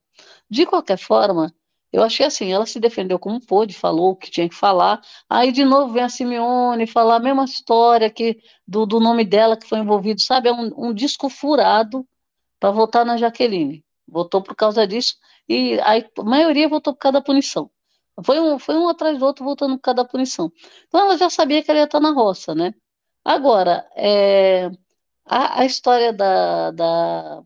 De 0.48 0.66
qualquer 0.66 0.98
forma, 0.98 1.52
eu 1.92 2.02
achei 2.02 2.26
assim, 2.26 2.52
ela 2.52 2.66
se 2.66 2.78
defendeu 2.78 3.18
como 3.18 3.44
pôde, 3.44 3.74
falou 3.74 4.10
o 4.10 4.16
que 4.16 4.30
tinha 4.30 4.48
que 4.48 4.54
falar. 4.54 5.00
Aí 5.28 5.50
de 5.52 5.64
novo 5.64 5.92
vem 5.92 6.02
a 6.04 6.08
Simeone 6.08 6.86
falar 6.86 7.16
a 7.16 7.20
mesma 7.20 7.44
história 7.44 8.10
que 8.10 8.40
do, 8.66 8.86
do 8.86 9.00
nome 9.00 9.24
dela 9.24 9.56
que 9.56 9.68
foi 9.68 9.78
envolvido, 9.80 10.20
sabe? 10.20 10.48
É 10.48 10.52
um, 10.52 10.88
um 10.88 10.94
disco 10.94 11.28
furado 11.28 12.06
para 12.60 12.70
votar 12.70 13.04
na 13.04 13.16
Jaqueline. 13.16 13.84
Votou 14.06 14.42
por 14.42 14.54
causa 14.54 14.86
disso 14.86 15.16
e 15.48 15.80
aí, 15.80 16.06
a 16.18 16.22
maioria 16.22 16.68
votou 16.68 16.92
por 16.94 17.00
causa 17.00 17.14
da 17.14 17.22
punição. 17.22 17.70
Foi 18.24 18.38
um, 18.38 18.58
foi 18.58 18.76
um 18.76 18.88
atrás 18.88 19.18
do 19.18 19.24
outro 19.24 19.44
votando 19.44 19.76
por 19.76 19.82
causa 19.82 19.96
da 19.96 20.04
punição. 20.04 20.52
Então 20.86 21.00
ela 21.00 21.16
já 21.16 21.30
sabia 21.30 21.62
que 21.62 21.70
ela 21.70 21.80
ia 21.80 21.84
estar 21.86 22.00
na 22.00 22.12
roça, 22.12 22.54
né? 22.54 22.74
Agora, 23.24 23.88
é, 23.96 24.70
a, 25.30 25.60
a 25.60 25.64
história 25.64 26.12
da, 26.12 26.72
da, 26.72 27.42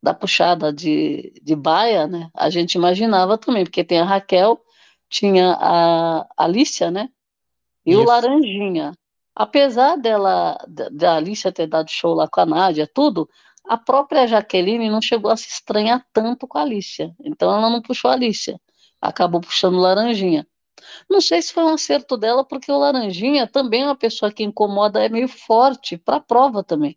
da 0.00 0.14
puxada 0.14 0.72
de, 0.72 1.32
de 1.42 1.56
baia, 1.56 2.06
né? 2.06 2.30
A 2.32 2.48
gente 2.48 2.76
imaginava 2.76 3.36
também, 3.36 3.64
porque 3.64 3.82
tem 3.82 3.98
a 3.98 4.04
Raquel, 4.04 4.60
tinha 5.08 5.52
a 5.58 6.26
Alicia, 6.36 6.92
né? 6.92 7.08
E 7.84 7.90
Isso. 7.90 8.00
o 8.00 8.04
Laranjinha. 8.04 8.92
Apesar 9.34 9.96
dela, 9.96 10.56
da 10.92 11.16
Alicia 11.16 11.50
ter 11.50 11.66
dado 11.66 11.90
show 11.90 12.14
lá 12.14 12.28
com 12.28 12.40
a 12.40 12.46
Nádia, 12.46 12.86
tudo, 12.86 13.28
a 13.66 13.76
própria 13.76 14.28
Jaqueline 14.28 14.88
não 14.88 15.02
chegou 15.02 15.28
a 15.28 15.36
se 15.36 15.48
estranhar 15.48 16.06
tanto 16.12 16.46
com 16.46 16.56
a 16.58 16.62
Alicia. 16.62 17.12
Então 17.18 17.52
ela 17.52 17.68
não 17.68 17.82
puxou 17.82 18.12
a 18.12 18.14
Alicia. 18.14 18.60
Acabou 19.00 19.40
puxando 19.40 19.74
o 19.74 19.80
Laranjinha. 19.80 20.46
Não 21.10 21.20
sei 21.20 21.42
se 21.42 21.52
foi 21.52 21.64
um 21.64 21.74
acerto 21.74 22.16
dela, 22.16 22.44
porque 22.44 22.70
o 22.70 22.78
Laranjinha 22.78 23.48
também 23.48 23.82
é 23.82 23.86
uma 23.86 23.96
pessoa 23.96 24.30
que 24.30 24.44
incomoda, 24.44 25.04
é 25.04 25.08
meio 25.08 25.26
forte 25.26 25.98
para 25.98 26.16
a 26.16 26.20
prova 26.20 26.62
também. 26.62 26.96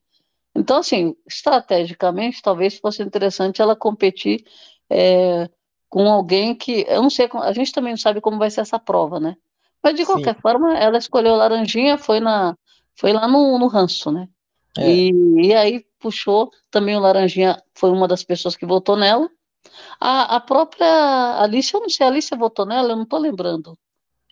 Então, 0.58 0.78
assim, 0.78 1.16
estrategicamente, 1.28 2.42
talvez 2.42 2.80
fosse 2.80 3.04
interessante 3.04 3.62
ela 3.62 3.76
competir 3.76 4.44
é, 4.90 5.48
com 5.88 6.10
alguém 6.10 6.56
que. 6.56 6.84
Eu 6.90 7.04
não 7.04 7.12
sei, 7.12 7.30
a 7.32 7.54
gente 7.54 7.72
também 7.72 7.94
não 7.94 7.98
sabe 7.98 8.20
como 8.20 8.40
vai 8.40 8.50
ser 8.50 8.62
essa 8.62 8.80
prova, 8.80 9.20
né? 9.20 9.36
Mas 9.84 9.96
de 9.96 10.04
qualquer 10.04 10.34
Sim. 10.34 10.42
forma, 10.42 10.76
ela 10.76 10.98
escolheu 10.98 11.36
Laranjinha, 11.36 11.98
foi, 11.98 12.20
na, 12.20 12.58
foi 12.96 13.14
lá 13.14 13.28
no, 13.28 13.60
no 13.60 13.68
ranço, 13.68 14.12
né? 14.12 14.28
É. 14.80 14.90
E, 14.90 15.12
e 15.48 15.54
aí 15.54 15.86
puxou 16.00 16.50
também 16.72 16.96
o 16.96 17.00
Laranjinha, 17.00 17.62
foi 17.76 17.92
uma 17.92 18.08
das 18.08 18.24
pessoas 18.24 18.56
que 18.56 18.66
votou 18.66 18.98
nela. 18.98 19.30
A, 20.00 20.38
a 20.38 20.40
própria 20.40 21.40
Alice, 21.40 21.72
eu 21.72 21.82
não 21.82 21.90
sei, 21.90 22.06
a 22.06 22.10
Alice 22.10 22.36
votou 22.36 22.66
nela, 22.66 22.94
eu 22.94 22.98
não 22.98 23.06
tô 23.06 23.20
lembrando. 23.20 23.78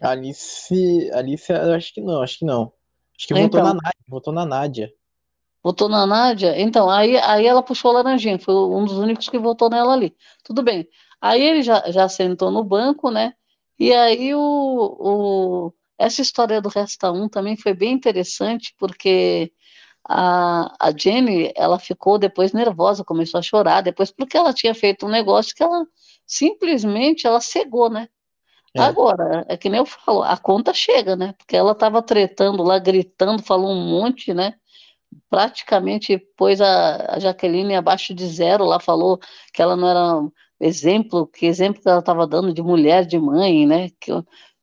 Alice, 0.01 1.11
Alice, 1.13 1.53
acho 1.53 1.93
que 1.93 2.01
não, 2.01 2.21
acho 2.23 2.39
que 2.39 2.45
não. 2.45 2.73
Acho 3.15 3.27
que 3.27 3.33
então, 3.33 3.43
votou 3.43 3.61
na 3.61 3.73
Nádia, 3.73 4.05
votou 4.07 4.33
na 4.33 4.45
Nádia. 4.45 4.93
Votou 5.65 5.89
na 5.89 6.05
Nádia? 6.05 6.61
Então, 6.61 6.87
aí, 6.91 7.17
aí 7.17 7.47
ela 7.47 7.63
puxou 7.63 7.89
a 7.89 7.95
laranjinha, 7.95 8.37
foi 8.37 8.53
um 8.53 8.85
dos 8.85 8.99
únicos 8.99 9.27
que 9.27 9.39
votou 9.39 9.67
nela 9.67 9.93
ali. 9.93 10.15
Tudo 10.43 10.61
bem. 10.61 10.87
Aí 11.19 11.41
ele 11.41 11.63
já, 11.63 11.89
já 11.89 12.07
sentou 12.07 12.51
no 12.51 12.63
banco, 12.63 13.09
né? 13.09 13.33
E 13.79 13.91
aí 13.91 14.35
o, 14.35 14.39
o, 14.39 15.73
essa 15.97 16.21
história 16.21 16.61
do 16.61 16.69
Resta 16.69 17.11
1 17.11 17.27
também 17.29 17.57
foi 17.57 17.73
bem 17.73 17.93
interessante, 17.93 18.75
porque 18.77 19.51
a, 20.07 20.71
a 20.79 20.91
Jenny, 20.95 21.51
ela 21.55 21.79
ficou 21.79 22.19
depois 22.19 22.53
nervosa, 22.53 23.03
começou 23.03 23.39
a 23.39 23.41
chorar, 23.41 23.81
depois 23.81 24.11
porque 24.11 24.37
ela 24.37 24.53
tinha 24.53 24.75
feito 24.75 25.07
um 25.07 25.09
negócio 25.09 25.55
que 25.55 25.63
ela 25.63 25.83
simplesmente 26.27 27.25
ela 27.25 27.41
cegou, 27.41 27.89
né? 27.89 28.07
É. 28.75 28.81
Agora, 28.81 29.43
é 29.49 29.57
que 29.57 29.67
nem 29.67 29.79
eu 29.79 29.85
falo, 29.87 30.21
a 30.21 30.37
conta 30.37 30.75
chega, 30.75 31.15
né? 31.15 31.33
Porque 31.39 31.55
ela 31.57 31.71
estava 31.71 32.03
tretando 32.03 32.61
lá, 32.61 32.77
gritando, 32.77 33.41
falou 33.41 33.71
um 33.71 33.83
monte, 33.83 34.31
né? 34.31 34.53
Praticamente 35.29 36.17
pôs 36.37 36.61
a, 36.61 37.15
a 37.15 37.19
Jaqueline 37.19 37.75
abaixo 37.75 38.13
de 38.13 38.27
zero, 38.27 38.65
lá 38.65 38.79
falou 38.79 39.19
que 39.53 39.61
ela 39.61 39.75
não 39.75 39.87
era 39.87 40.31
exemplo, 40.59 41.27
que 41.27 41.45
exemplo 41.45 41.81
que 41.81 41.89
ela 41.89 41.99
estava 41.99 42.25
dando 42.25 42.53
de 42.53 42.61
mulher, 42.61 43.05
de 43.05 43.19
mãe, 43.19 43.65
né, 43.65 43.89
que, 43.99 44.11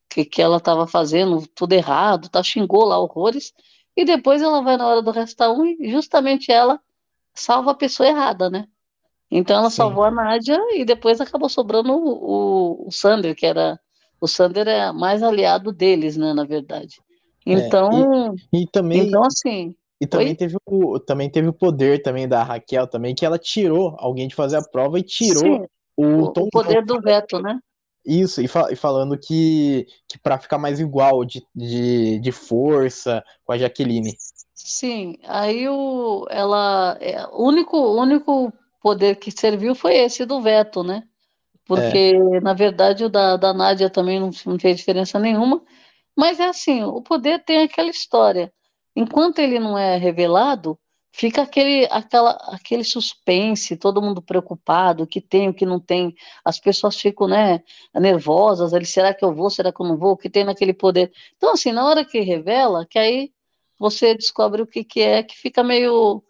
que, 0.09 0.25
que 0.25 0.43
ela 0.43 0.57
estava 0.57 0.87
fazendo 0.87 1.47
tudo 1.55 1.73
errado, 1.73 2.29
tá, 2.29 2.43
xingou 2.43 2.85
lá 2.85 2.99
horrores, 2.99 3.53
e 3.97 4.05
depois 4.05 4.41
ela 4.41 4.63
vai 4.63 4.77
na 4.77 4.87
hora 4.87 5.03
do 5.03 5.11
resta 5.11 5.51
um 5.51 5.67
e 5.67 5.91
justamente 5.91 6.51
ela 6.51 6.81
salva 7.35 7.73
a 7.73 7.75
pessoa 7.75 8.09
errada, 8.09 8.49
né? 8.49 8.67
Então 9.31 9.57
ela 9.57 9.71
Sim. 9.71 9.77
salvou 9.77 10.05
a 10.05 10.11
Nádia 10.11 10.59
e 10.75 10.85
depois 10.85 11.21
acabou 11.21 11.49
sobrando 11.49 11.93
o, 11.93 12.85
o, 12.85 12.89
o 12.89 12.93
Sander, 12.93 13.35
que 13.35 13.47
era 13.47 13.79
o 14.21 14.29
Sander 14.29 14.69
é 14.69 14.93
mais 14.93 15.23
aliado 15.23 15.73
deles, 15.73 16.17
né, 16.17 16.33
na 16.33 16.45
verdade. 16.45 17.01
Então, 17.45 17.91
é, 17.91 18.57
e, 18.57 18.63
e, 18.63 18.67
também 18.67 19.01
então 19.01 19.23
assim, 19.25 19.75
e 20.03 20.07
também 20.07 20.35
teve, 20.35 20.57
o, 20.67 20.99
também 20.99 21.31
teve 21.31 21.47
o 21.47 21.53
poder 21.53 22.03
também 22.03 22.27
da 22.27 22.43
Raquel 22.43 22.89
também, 22.89 23.15
que 23.15 23.25
ela 23.25 23.39
tirou 23.39 23.95
alguém 24.01 24.27
de 24.27 24.35
fazer 24.35 24.57
a 24.57 24.69
prova 24.69 24.99
e 24.99 25.03
tirou 25.05 25.45
Sim, 25.45 25.65
o, 25.97 26.25
o, 26.25 26.51
poder 26.51 26.85
do 26.85 27.01
veto, 27.01 27.41
né? 27.41 27.57
Isso, 28.05 28.43
e, 28.43 28.49
fa 28.49 28.67
e 28.73 28.75
falando 28.75 29.17
que, 29.17 29.87
que 30.09 30.19
para 30.19 30.41
ficar 30.41 30.59
mais 30.59 30.81
igual 30.81 31.25
de, 31.25 31.47
de, 31.55 32.19
de 32.19 32.33
força 32.33 33.23
com 33.45 33.53
a 33.53 33.59
Jaqueline. 33.59 34.17
Sim, 34.57 35.19
aí 35.23 35.69
o, 35.69 36.27
ela, 36.31 36.99
é, 37.01 37.25
o 37.29 37.47
único, 37.47 37.79
único 37.79 38.53
poder 38.81 39.15
que 39.21 39.31
serviu 39.31 39.73
foi 39.73 39.95
esse 39.95 40.27
do 40.27 40.41
veto, 40.41 40.83
né? 40.83 41.05
Porque, 41.65 42.13
é. 42.17 42.41
na 42.41 42.55
verdade, 42.55 43.05
o 43.05 43.09
da, 43.09 43.37
da 43.37 43.55
Nádia 43.55 43.89
também 43.89 44.19
não, 44.19 44.31
não 44.47 44.59
fez 44.59 44.77
diferença 44.77 45.21
nenhuma. 45.21 45.63
Mas 46.17 46.41
é 46.41 46.47
assim, 46.47 46.83
o 46.83 47.01
poder 47.01 47.45
tem 47.45 47.63
aquela 47.63 47.89
história 47.89 48.53
enquanto 48.95 49.39
ele 49.39 49.59
não 49.59 49.77
é 49.77 49.97
revelado, 49.97 50.79
fica 51.13 51.43
aquele, 51.43 51.87
aquela, 51.91 52.31
aquele 52.49 52.83
suspense, 52.83 53.77
todo 53.77 54.01
mundo 54.03 54.23
preocupado, 54.23 55.05
o 55.05 55.07
que 55.07 55.21
tem, 55.21 55.49
o 55.49 55.55
que 55.55 55.67
não 55.67 55.79
tem, 55.79 56.15
as 56.45 56.59
pessoas 56.59 56.97
ficam, 56.97 57.29
né, 57.29 57.63
nervosas, 57.95 58.73
ali, 58.73 58.87
será 58.87 59.13
que 59.15 59.25
eu 59.25 59.35
vou, 59.35 59.51
será 59.51 59.73
que 59.73 59.81
eu 59.81 59.87
não 59.87 59.99
vou, 59.99 60.13
o 60.13 60.17
que 60.17 60.31
tem 60.31 60.45
naquele 60.45 60.73
poder. 60.73 61.13
Então, 61.37 61.53
assim, 61.53 61.71
na 61.73 61.85
hora 61.87 62.05
que 62.05 62.21
revela, 62.21 62.87
que 62.87 62.99
aí 62.99 63.31
você 63.79 64.15
descobre 64.15 64.63
o 64.63 64.67
que, 64.67 64.83
que 64.85 65.01
é, 65.01 65.23
que 65.23 65.37
fica 65.37 65.63
meio... 65.63 66.23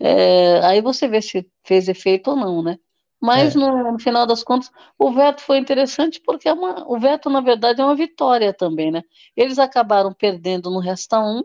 É, 0.00 0.58
aí 0.64 0.80
você 0.82 1.06
vê 1.06 1.22
se 1.22 1.48
fez 1.62 1.88
efeito 1.88 2.30
ou 2.30 2.36
não, 2.36 2.62
né? 2.62 2.78
Mas, 3.20 3.54
é. 3.54 3.58
no, 3.58 3.92
no, 3.92 3.98
final 3.98 4.26
das 4.26 4.42
contas, 4.42 4.70
o 4.98 5.10
veto 5.12 5.40
foi 5.40 5.58
interessante 5.58 6.20
porque 6.20 6.48
é 6.48 6.52
uma, 6.52 6.84
o 6.86 6.98
veto, 6.98 7.30
na 7.30 7.40
verdade, 7.40 7.80
é 7.80 7.84
uma 7.84 7.94
vitória 7.94 8.52
também, 8.52 8.90
né? 8.90 9.02
Eles 9.36 9.58
acabaram 9.58 10.12
perdendo 10.12 10.70
no 10.70 10.78
Resta 10.78 11.20
1, 11.20 11.42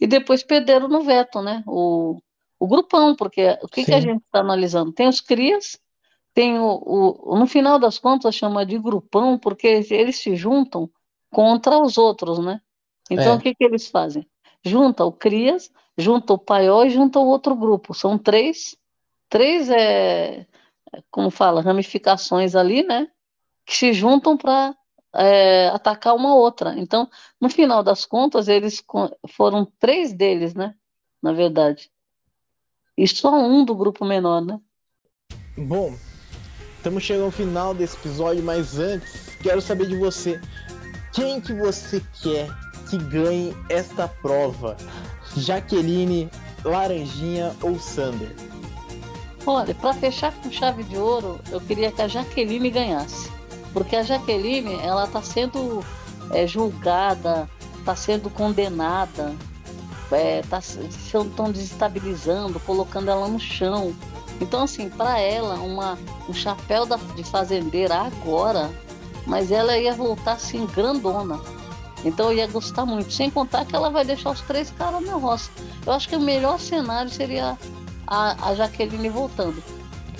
e 0.00 0.06
depois 0.06 0.42
perderam 0.42 0.88
no 0.88 1.02
veto, 1.02 1.40
né? 1.40 1.62
O, 1.66 2.20
o 2.58 2.66
grupão, 2.66 3.14
porque 3.14 3.58
o 3.62 3.68
que, 3.68 3.84
que 3.84 3.94
a 3.94 4.00
gente 4.00 4.22
está 4.24 4.40
analisando? 4.40 4.92
Tem 4.92 5.08
os 5.08 5.20
CRIAS, 5.20 5.78
tem 6.34 6.58
o, 6.58 6.82
o, 7.24 7.38
no 7.38 7.46
final 7.46 7.78
das 7.78 7.98
contas 7.98 8.34
chama 8.34 8.66
de 8.66 8.78
grupão, 8.78 9.38
porque 9.38 9.66
eles 9.90 10.18
se 10.18 10.36
juntam 10.36 10.90
contra 11.30 11.78
os 11.78 11.96
outros, 11.96 12.38
né? 12.38 12.60
Então 13.10 13.32
é. 13.32 13.36
o 13.36 13.40
que, 13.40 13.54
que 13.54 13.64
eles 13.64 13.88
fazem? 13.88 14.28
Junta 14.64 15.04
o 15.04 15.12
CRIAS, 15.12 15.70
junta 15.96 16.34
o 16.34 16.38
PAIO 16.38 16.84
e 16.84 16.90
junta 16.90 17.18
o 17.18 17.26
outro 17.26 17.54
grupo. 17.54 17.94
São 17.94 18.18
três, 18.18 18.76
três 19.28 19.70
é, 19.70 20.46
é 20.92 21.02
como 21.10 21.30
fala, 21.30 21.62
ramificações 21.62 22.54
ali, 22.54 22.82
né? 22.82 23.08
Que 23.64 23.74
se 23.74 23.92
juntam 23.92 24.36
para 24.36 24.76
é, 25.16 25.68
atacar 25.68 26.14
uma 26.14 26.34
outra. 26.34 26.74
Então, 26.78 27.08
no 27.40 27.48
final 27.48 27.82
das 27.82 28.04
contas, 28.04 28.48
eles 28.48 28.82
foram 29.28 29.66
três 29.78 30.12
deles, 30.12 30.54
né? 30.54 30.74
Na 31.22 31.32
verdade. 31.32 31.90
E 32.96 33.06
só 33.06 33.32
um 33.34 33.64
do 33.64 33.74
grupo 33.74 34.04
menor, 34.04 34.40
né? 34.40 34.58
Bom, 35.56 35.94
estamos 36.76 37.02
chegando 37.02 37.26
ao 37.26 37.30
final 37.30 37.74
desse 37.74 37.96
episódio, 37.96 38.42
mas 38.42 38.78
antes, 38.78 39.36
quero 39.42 39.60
saber 39.60 39.88
de 39.88 39.96
você. 39.96 40.40
quem 41.12 41.40
que 41.40 41.52
você 41.52 42.02
quer 42.22 42.48
que 42.88 42.98
ganhe 42.98 43.54
esta 43.68 44.06
prova? 44.08 44.76
Jaqueline, 45.36 46.30
Laranjinha 46.64 47.54
ou 47.62 47.78
Sander? 47.78 48.34
Olha, 49.46 49.74
para 49.74 49.94
fechar 49.94 50.32
com 50.40 50.50
chave 50.50 50.82
de 50.84 50.96
ouro, 50.96 51.40
eu 51.50 51.60
queria 51.60 51.92
que 51.92 52.02
a 52.02 52.08
Jaqueline 52.08 52.70
ganhasse. 52.70 53.35
Porque 53.76 53.94
a 53.94 54.02
Jaqueline, 54.02 54.80
ela 54.80 55.04
está 55.04 55.20
sendo 55.20 55.84
é, 56.30 56.46
julgada, 56.46 57.46
está 57.78 57.94
sendo 57.94 58.30
condenada, 58.30 59.34
está 60.10 60.56
é, 60.56 60.86
estão 60.88 61.52
desestabilizando, 61.52 62.58
colocando 62.60 63.10
ela 63.10 63.28
no 63.28 63.38
chão. 63.38 63.94
Então, 64.40 64.62
assim, 64.62 64.88
para 64.88 65.20
ela, 65.20 65.56
uma, 65.56 65.98
um 66.26 66.32
chapéu 66.32 66.86
da, 66.86 66.96
de 66.96 67.22
fazendeira 67.22 67.96
agora, 67.96 68.70
mas 69.26 69.50
ela 69.50 69.76
ia 69.76 69.92
voltar 69.92 70.32
assim, 70.32 70.64
grandona. 70.64 71.38
Então 72.02 72.32
eu 72.32 72.38
ia 72.38 72.46
gostar 72.46 72.86
muito. 72.86 73.12
Sem 73.12 73.28
contar 73.28 73.66
que 73.66 73.76
ela 73.76 73.90
vai 73.90 74.06
deixar 74.06 74.30
os 74.30 74.40
três 74.40 74.70
caras 74.70 75.04
na 75.04 75.16
roça. 75.16 75.50
Eu 75.84 75.92
acho 75.92 76.08
que 76.08 76.16
o 76.16 76.20
melhor 76.20 76.58
cenário 76.58 77.10
seria 77.10 77.58
a, 78.06 78.48
a 78.48 78.54
Jaqueline 78.54 79.10
voltando. 79.10 79.62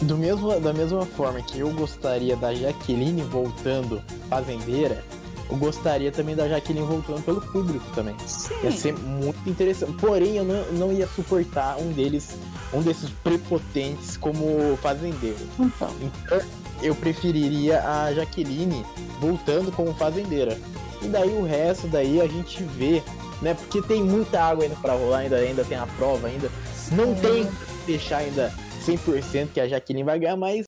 Do 0.03 0.17
mesmo, 0.17 0.61
da 0.61 0.73
mesma 0.73 1.07
forma 1.07 1.41
que 1.41 1.59
eu 1.59 1.71
gostaria 1.71 2.37
da 2.37 2.55
Jaqueline 2.55 3.23
voltando 3.23 4.03
fazendeira, 4.29 5.03
eu 5.49 5.57
gostaria 5.57 6.13
também 6.13 6.35
da 6.35 6.49
Jaqueline 6.49 6.87
voltando 6.87 7.23
pelo 7.23 7.41
público 7.41 7.85
também. 7.95 8.15
Sim. 8.27 8.55
Ia 8.63 8.73
ser 8.73 8.95
muito 8.99 9.49
interessante. 9.49 9.93
Porém, 9.93 10.37
eu 10.37 10.45
não, 10.45 10.65
não 10.73 10.93
ia 10.93 11.07
suportar 11.07 11.79
um 11.79 11.93
deles, 11.93 12.37
um 12.75 12.83
desses 12.83 13.11
prepotentes 13.23 14.17
como 14.17 14.77
fazendeiro. 14.83 15.39
Então. 15.59 15.91
então 16.03 16.41
eu 16.83 16.95
preferiria 16.95 17.83
a 17.83 18.13
Jaqueline 18.13 18.85
voltando 19.21 19.73
como 19.73 19.95
fazendeira. 19.95 20.59
E 21.03 21.09
daí 21.09 21.31
o 21.31 21.45
resto 21.45 21.87
daí 21.87 22.21
a 22.21 22.27
gente 22.27 22.63
vê, 22.63 23.03
né? 23.41 23.55
Porque 23.55 23.81
tem 23.83 24.03
muita 24.03 24.43
água 24.43 24.65
ainda 24.65 24.77
para 24.77 24.95
rolar, 24.95 25.19
ainda, 25.19 25.37
ainda 25.37 25.65
tem 25.65 25.79
a 25.79 25.87
prova 25.87 26.29
ainda. 26.29 26.51
Não 26.93 27.15
tem 27.15 27.47
que 27.47 27.87
deixar 27.87 28.19
ainda 28.19 28.53
100% 28.87 29.49
que 29.53 29.61
a 29.61 29.69
Jaqueline 29.69 30.05
vai 30.05 30.19
ganhar, 30.19 30.37
mas 30.37 30.67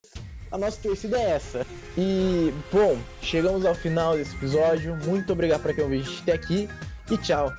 a 0.51 0.57
nossa 0.57 0.77
torcida 0.81 1.17
é 1.17 1.31
essa. 1.31 1.65
E, 1.97 2.53
bom, 2.71 2.97
chegamos 3.21 3.65
ao 3.65 3.75
final 3.75 4.15
desse 4.15 4.35
episódio. 4.35 4.95
Muito 5.05 5.31
obrigado 5.31 5.61
para 5.61 5.73
quem 5.73 5.83
ouviu 5.83 6.01
a 6.01 6.03
gente 6.03 6.21
até 6.21 6.33
aqui 6.33 6.69
e 7.09 7.17
tchau. 7.17 7.51